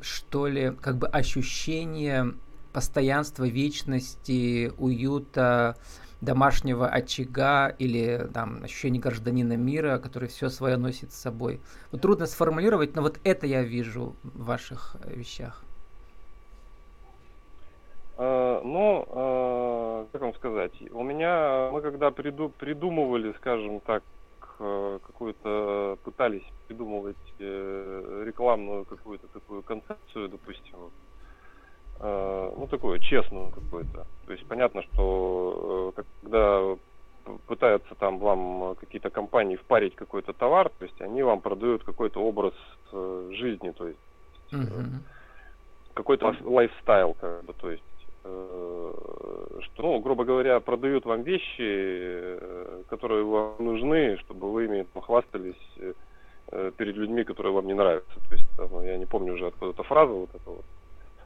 что 0.00 0.46
ли, 0.46 0.72
как 0.80 0.96
бы 0.96 1.06
ощущение 1.08 2.34
постоянства, 2.72 3.44
вечности, 3.44 4.72
уюта, 4.78 5.76
домашнего 6.20 6.88
очага 6.88 7.68
или 7.68 8.28
там 8.32 8.62
ощущение 8.64 9.00
гражданина 9.00 9.56
мира, 9.56 9.98
который 9.98 10.28
все 10.28 10.48
свое 10.48 10.76
носит 10.76 11.12
с 11.12 11.16
собой. 11.16 11.60
Вот 11.92 12.00
трудно 12.00 12.26
сформулировать, 12.26 12.96
но 12.96 13.02
вот 13.02 13.18
это 13.24 13.46
я 13.46 13.62
вижу 13.62 14.14
в 14.22 14.44
ваших 14.44 14.96
э, 15.04 15.14
вещах. 15.14 15.62
Э, 18.18 18.60
Ну, 18.64 19.06
э, 19.08 20.06
как 20.12 20.20
вам 20.22 20.34
сказать, 20.34 20.72
у 20.90 21.02
меня, 21.02 21.70
мы 21.70 21.82
когда 21.82 22.08
приду- 22.08 22.52
придумывали, 22.58 23.32
скажем 23.34 23.80
так, 23.80 24.02
какую-то 24.58 25.98
пытались 26.04 26.44
придумывать 26.66 27.16
э, 27.38 28.22
рекламную 28.26 28.84
какую-то 28.84 29.26
такую 29.28 29.62
концепцию, 29.62 30.28
допустим, 30.28 30.76
э, 32.00 32.52
ну 32.56 32.66
такую 32.66 32.98
честную 33.00 33.50
какую-то. 33.50 34.06
То 34.26 34.32
есть 34.32 34.46
понятно, 34.46 34.82
что 34.82 35.92
э, 35.96 36.02
когда 36.22 36.76
пытаются 37.46 37.94
там 37.94 38.18
вам 38.18 38.76
какие-то 38.76 39.10
компании 39.10 39.56
впарить 39.56 39.96
какой-то 39.96 40.32
товар, 40.32 40.68
то 40.68 40.84
есть 40.84 41.00
они 41.00 41.22
вам 41.22 41.40
продают 41.40 41.84
какой-то 41.84 42.20
образ 42.20 42.54
э, 42.92 43.30
жизни, 43.32 43.70
то 43.70 43.88
есть 43.88 43.98
uh-huh. 44.52 45.00
какой-то 45.94 46.34
лайфстайл, 46.44 47.14
как 47.14 47.44
бы, 47.44 47.52
то 47.54 47.70
есть 47.70 47.82
э, 47.82 47.95
что, 49.62 49.82
ну, 49.82 49.98
грубо 50.00 50.24
говоря, 50.24 50.60
продают 50.60 51.04
вам 51.04 51.22
вещи, 51.22 51.60
э, 51.60 52.82
которые 52.88 53.24
вам 53.24 53.56
нужны, 53.58 54.16
чтобы 54.18 54.52
вы 54.52 54.64
ими 54.66 54.86
хвастались 54.94 55.54
перед 56.76 56.94
людьми, 56.94 57.24
которые 57.24 57.52
вам 57.52 57.66
не 57.66 57.74
нравятся. 57.74 58.14
То 58.28 58.36
есть, 58.36 58.46
ну, 58.56 58.80
я 58.84 58.96
не 58.98 59.06
помню 59.06 59.34
уже 59.34 59.48
откуда 59.48 59.72
эта 59.72 59.82
фраза 59.82 60.12
вот 60.12 60.30
эта 60.32 60.48
вот, 60.48 60.64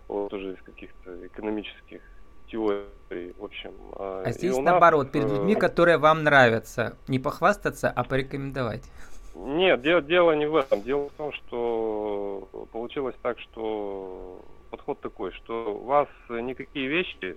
вот 0.09 0.33
уже 0.33 0.55
из 0.55 0.63
каких-то 0.63 1.27
экономических 1.27 2.01
теории, 2.51 3.35
в 3.39 3.45
общем. 3.45 3.73
А, 3.97 4.23
а 4.25 4.33
здесь 4.33 4.57
наоборот, 4.57 5.05
нас, 5.05 5.13
перед 5.13 5.31
людьми, 5.31 5.55
которые 5.55 5.99
вам 5.99 6.25
нравятся, 6.25 6.97
не 7.07 7.19
похвастаться, 7.19 7.91
а 7.91 8.05
порекомендовать. 8.05 8.83
Нет, 9.35 9.83
дело, 9.83 10.03
дело 10.03 10.33
не 10.33 10.47
в 10.47 10.57
этом. 10.57 10.83
Дело 10.83 11.09
в 11.09 11.13
том, 11.13 11.33
что 11.33 12.49
получилось 12.73 13.15
так, 13.23 13.39
что 13.39 14.41
подход 14.71 15.01
такой, 15.01 15.33
что 15.33 15.77
вас 15.79 16.09
никакие 16.29 16.89
вещи 16.89 17.37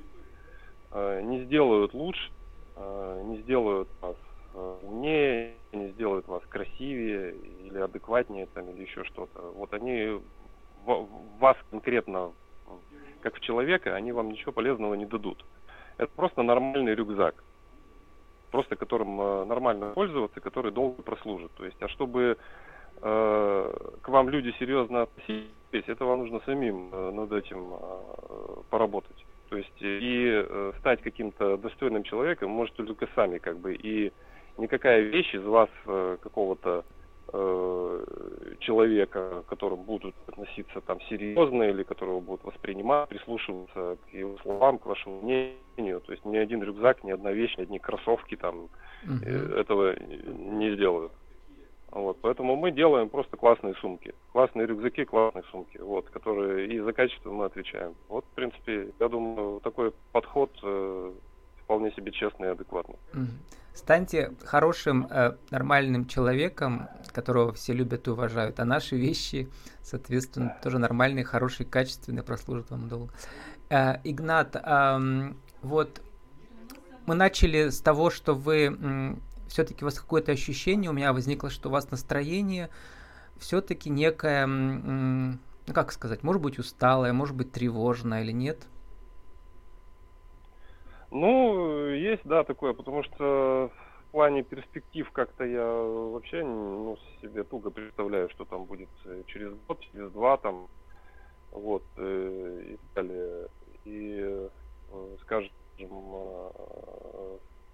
э, 0.91 1.21
не 1.21 1.43
сделают 1.45 1.93
лучше, 1.93 2.31
э, 2.75 3.21
не 3.25 3.37
сделают 3.39 3.89
вас 4.01 4.15
э, 4.53 4.77
умнее, 4.83 5.55
не 5.71 5.89
сделают 5.89 6.27
вас 6.27 6.43
красивее 6.47 7.35
или 7.35 7.77
адекватнее 7.79 8.45
там 8.47 8.69
или 8.69 8.83
еще 8.83 9.03
что-то. 9.03 9.41
Вот 9.55 9.73
они 9.73 10.21
вас 10.85 11.57
конкретно 11.71 12.33
как 13.21 13.35
в 13.35 13.39
человека, 13.39 13.95
они 13.95 14.11
вам 14.11 14.29
ничего 14.29 14.51
полезного 14.51 14.95
не 14.95 15.05
дадут. 15.05 15.45
Это 15.97 16.11
просто 16.15 16.43
нормальный 16.43 16.93
рюкзак, 16.93 17.43
просто 18.51 18.75
которым 18.75 19.19
э, 19.19 19.45
нормально 19.45 19.91
пользоваться, 19.91 20.41
который 20.41 20.71
долго 20.71 21.01
прослужит. 21.01 21.51
То 21.53 21.65
есть, 21.65 21.81
а 21.81 21.87
чтобы 21.87 22.21
э, 22.21 22.35
к 23.01 24.07
вам 24.07 24.29
люди 24.29 24.53
серьезно 24.59 25.03
относились, 25.03 25.47
это 25.71 26.05
вам 26.05 26.19
нужно 26.19 26.41
самим 26.45 26.89
э, 26.91 27.11
над 27.11 27.31
этим 27.31 27.73
э, 27.73 28.61
поработать. 28.69 29.25
То 29.49 29.57
есть 29.57 29.81
и 29.81 30.29
э, 30.29 30.71
стать 30.79 31.01
каким-то 31.01 31.57
достойным 31.57 32.03
человеком 32.03 32.49
можете 32.51 32.83
только 32.83 33.07
сами, 33.15 33.37
как 33.37 33.57
бы, 33.57 33.75
и 33.75 34.11
никакая 34.57 35.01
вещь 35.01 35.33
из 35.35 35.43
вас 35.43 35.69
э, 35.85 36.17
какого-то 36.21 36.83
Э, 37.35 38.05
человека, 38.59 39.41
к 39.41 39.49
которому 39.49 39.83
будут 39.83 40.13
относиться 40.27 40.81
там 40.81 41.01
серьезно 41.09 41.63
или 41.63 41.81
которого 41.81 42.19
будут 42.19 42.43
воспринимать, 42.43 43.09
прислушиваться 43.09 43.97
к 44.05 44.13
его 44.13 44.37
словам, 44.43 44.77
к 44.77 44.85
вашему 44.85 45.21
мнению. 45.21 46.01
То 46.01 46.11
есть 46.11 46.23
ни 46.25 46.37
один 46.37 46.61
рюкзак, 46.61 47.03
ни 47.03 47.09
одна 47.09 47.31
вещь, 47.31 47.57
ни 47.57 47.63
одни 47.63 47.79
кроссовки 47.79 48.35
там 48.35 48.69
uh 49.05 49.59
этого 49.59 49.95
не 49.99 50.75
сделают. 50.75 51.11
Вот, 51.93 52.17
поэтому 52.21 52.55
мы 52.55 52.71
делаем 52.71 53.07
просто 53.07 53.37
классные 53.37 53.75
сумки, 53.75 54.15
классные 54.31 54.65
рюкзаки, 54.65 55.05
классные 55.05 55.43
сумки, 55.51 55.77
вот, 55.77 56.09
которые 56.09 56.67
и 56.67 56.79
за 56.79 56.91
качество 56.91 57.31
мы 57.31 57.45
отвечаем. 57.45 57.93
Вот, 58.09 58.25
в 58.25 58.35
принципе, 58.35 58.89
я 58.99 59.07
думаю, 59.07 59.59
такой 59.59 59.93
подход 60.11 60.49
э, 60.63 61.11
вполне 61.57 61.91
себе 61.91 62.11
честный 62.11 62.47
и 62.47 62.51
адекватный. 62.51 62.95
Станьте 63.75 64.33
хорошим, 64.43 65.05
э, 65.07 65.33
нормальным 65.51 66.07
человеком, 66.07 66.89
которого 67.11 67.53
все 67.53 67.73
любят 67.73 68.07
и 68.07 68.09
уважают, 68.09 68.59
а 68.59 68.65
наши 68.65 68.95
вещи, 68.97 69.47
соответственно, 69.83 70.57
тоже 70.63 70.79
нормальные, 70.79 71.25
хорошие, 71.25 71.67
качественные, 71.67 72.23
прослужат 72.23 72.71
вам 72.71 72.89
долго. 72.89 73.13
Э, 73.69 73.97
Игнат, 74.03 74.55
э, 74.55 75.33
вот 75.61 76.01
мы 77.05 77.13
начали 77.13 77.69
с 77.69 77.81
того, 77.81 78.09
что 78.09 78.33
вы 78.33 79.19
все-таки 79.53 79.85
у 79.85 79.87
вас 79.87 79.99
какое-то 79.99 80.31
ощущение, 80.31 80.89
у 80.89 80.93
меня 80.93 81.13
возникло, 81.13 81.51
что 81.51 81.69
у 81.69 81.71
вас 81.71 81.91
настроение 81.91 82.69
все-таки 83.37 83.87
некое, 83.91 84.47
ну 84.47 85.37
как 85.73 85.91
сказать, 85.91 86.23
может 86.23 86.41
быть 86.41 86.57
усталое, 86.57 87.13
может 87.13 87.35
быть 87.35 87.51
тревожное 87.51 88.23
или 88.23 88.31
нет? 88.31 88.67
Ну, 91.11 91.87
есть, 91.89 92.23
да, 92.25 92.43
такое, 92.43 92.73
потому 92.73 93.03
что 93.03 93.71
в 94.07 94.11
плане 94.11 94.41
перспектив 94.41 95.11
как-то 95.11 95.43
я 95.43 95.63
вообще 95.63 96.43
ну, 96.43 96.97
себе 97.21 97.43
туго 97.43 97.69
представляю, 97.69 98.29
что 98.29 98.45
там 98.45 98.65
будет 98.65 98.89
э, 99.05 99.21
через 99.27 99.53
год, 99.67 99.79
через 99.91 100.09
два 100.11 100.37
там, 100.37 100.67
вот, 101.51 101.83
э, 101.97 102.63
и 102.69 102.77
так 102.77 103.05
далее. 103.05 103.47
И, 103.85 104.17
э, 104.19 104.49
скажем, 105.21 105.51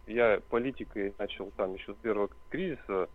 я 0.09 0.41
политикой 0.49 1.13
начал 1.17 1.51
там 1.57 1.73
еще 1.73 1.93
с 1.93 1.97
первого 1.97 2.29
кризиса, 2.49 3.09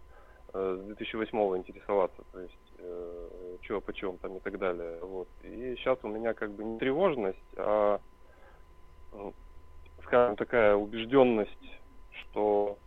с 0.53 0.81
2008 0.87 1.37
интересоваться, 1.57 2.23
то 2.33 2.41
есть 2.41 2.55
э, 2.79 3.57
что 3.63 3.81
почем 3.81 4.19
там 4.19 4.37
и 4.37 4.41
так 4.41 4.59
далее. 4.59 4.99
Вот. 5.03 5.29
И 5.43 5.75
сейчас 5.77 5.99
у 6.03 6.09
меня 6.09 6.33
как 6.33 6.53
бы 6.53 6.65
не 6.65 6.79
тревожность, 6.79 7.39
а 7.57 8.01
скажем, 10.05 10.37
такая 10.37 10.77
убежденность, 10.77 11.81
что 12.13 12.79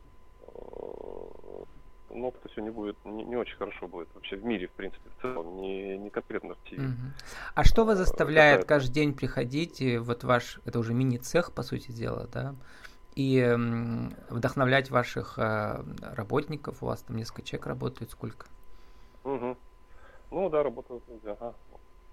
э, 0.44 2.14
ну, 2.16 2.30
это 2.30 2.50
все 2.50 2.62
не 2.62 2.70
будет, 2.70 2.98
не, 3.06 3.24
не 3.26 3.36
очень 3.36 3.58
хорошо 3.58 3.88
будет 3.88 4.08
вообще 4.14 4.38
в 4.38 4.46
мире, 4.46 4.68
в 4.68 4.72
принципе, 4.72 5.10
в 5.18 5.22
целом, 5.22 5.58
не, 5.58 5.98
не 5.98 6.10
конкретно 6.10 6.54
в 6.54 6.58
России. 6.64 6.80
Угу. 6.80 7.14
А 7.56 7.64
что 7.64 7.86
вас 7.86 8.00
э, 8.00 8.06
заставляет 8.06 8.60
это... 8.60 8.68
каждый 8.68 8.94
день 8.94 9.14
приходить, 9.14 9.84
вот 10.00 10.24
ваш, 10.24 10.60
это 10.66 10.80
уже 10.80 10.94
мини-цех, 10.94 11.54
по 11.54 11.64
сути 11.64 11.92
дела, 11.92 12.28
да, 12.32 12.56
и 13.18 13.44
вдохновлять 14.30 14.92
ваших 14.92 15.40
э, 15.40 15.84
работников, 16.16 16.84
у 16.84 16.86
вас 16.86 17.02
там 17.02 17.18
несколько 17.18 17.42
человек 17.42 17.66
работает, 17.66 18.12
сколько? 18.12 18.46
Угу. 19.24 19.58
Ну 20.30 20.50
да, 20.50 20.62
работают 20.62 21.04
люди, 21.10 21.26
ага. 21.26 21.56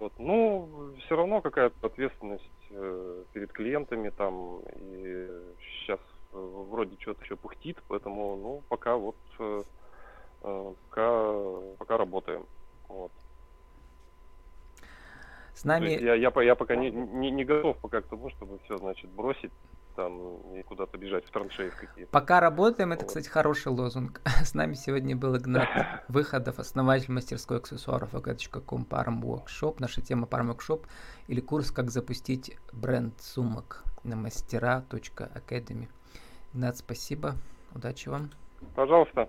Вот. 0.00 0.14
Ну, 0.18 0.94
все 1.04 1.14
равно 1.14 1.42
какая-то 1.42 1.86
ответственность 1.86 2.50
э, 2.70 3.24
перед 3.34 3.52
клиентами 3.52 4.08
там, 4.08 4.60
и 4.76 5.28
сейчас 5.60 6.00
э, 6.32 6.64
вроде 6.70 6.96
что-то 6.98 7.22
еще 7.22 7.36
пухтит, 7.36 7.76
поэтому, 7.86 8.36
ну, 8.36 8.62
пока 8.70 8.96
вот, 8.96 9.16
э, 9.38 9.62
пока, 10.40 11.32
пока 11.76 11.98
работаем. 11.98 12.46
Вот. 12.88 13.12
С 15.52 15.64
нами... 15.64 15.90
Я, 15.90 16.14
я, 16.14 16.32
я 16.42 16.54
пока 16.54 16.76
не, 16.76 16.90
не, 16.90 17.30
не 17.30 17.44
готов 17.44 17.76
пока 17.76 18.00
к 18.00 18.06
тому, 18.06 18.30
чтобы 18.30 18.58
все, 18.64 18.78
значит, 18.78 19.10
бросить 19.10 19.52
там 19.94 20.54
и 20.54 20.62
куда-то 20.62 20.98
бежать 20.98 21.24
в 21.24 21.30
траншеи 21.30 21.70
какие-то. 21.70 22.10
Пока 22.10 22.40
работаем, 22.40 22.92
это, 22.92 23.04
кстати, 23.04 23.28
хороший 23.28 23.68
лозунг. 23.68 24.20
С 24.44 24.54
нами 24.54 24.74
сегодня 24.74 25.16
был 25.16 25.36
Игнат 25.36 26.04
Выходов, 26.08 26.58
основатель 26.58 27.12
мастерской 27.12 27.58
аксессуаров 27.58 28.14
ag.com 28.14 28.86
Parm 28.88 29.22
Workshop. 29.22 29.76
Наша 29.78 30.00
тема 30.02 30.26
Parm 30.26 30.54
Workshop 30.54 30.86
или 31.28 31.40
курс 31.40 31.70
«Как 31.70 31.90
запустить 31.90 32.56
бренд 32.72 33.20
сумок» 33.20 33.84
на 34.02 34.16
мастера.academy. 34.16 35.88
Игнат, 36.52 36.76
спасибо. 36.76 37.34
Удачи 37.74 38.08
вам. 38.08 38.30
Пожалуйста. 38.74 39.28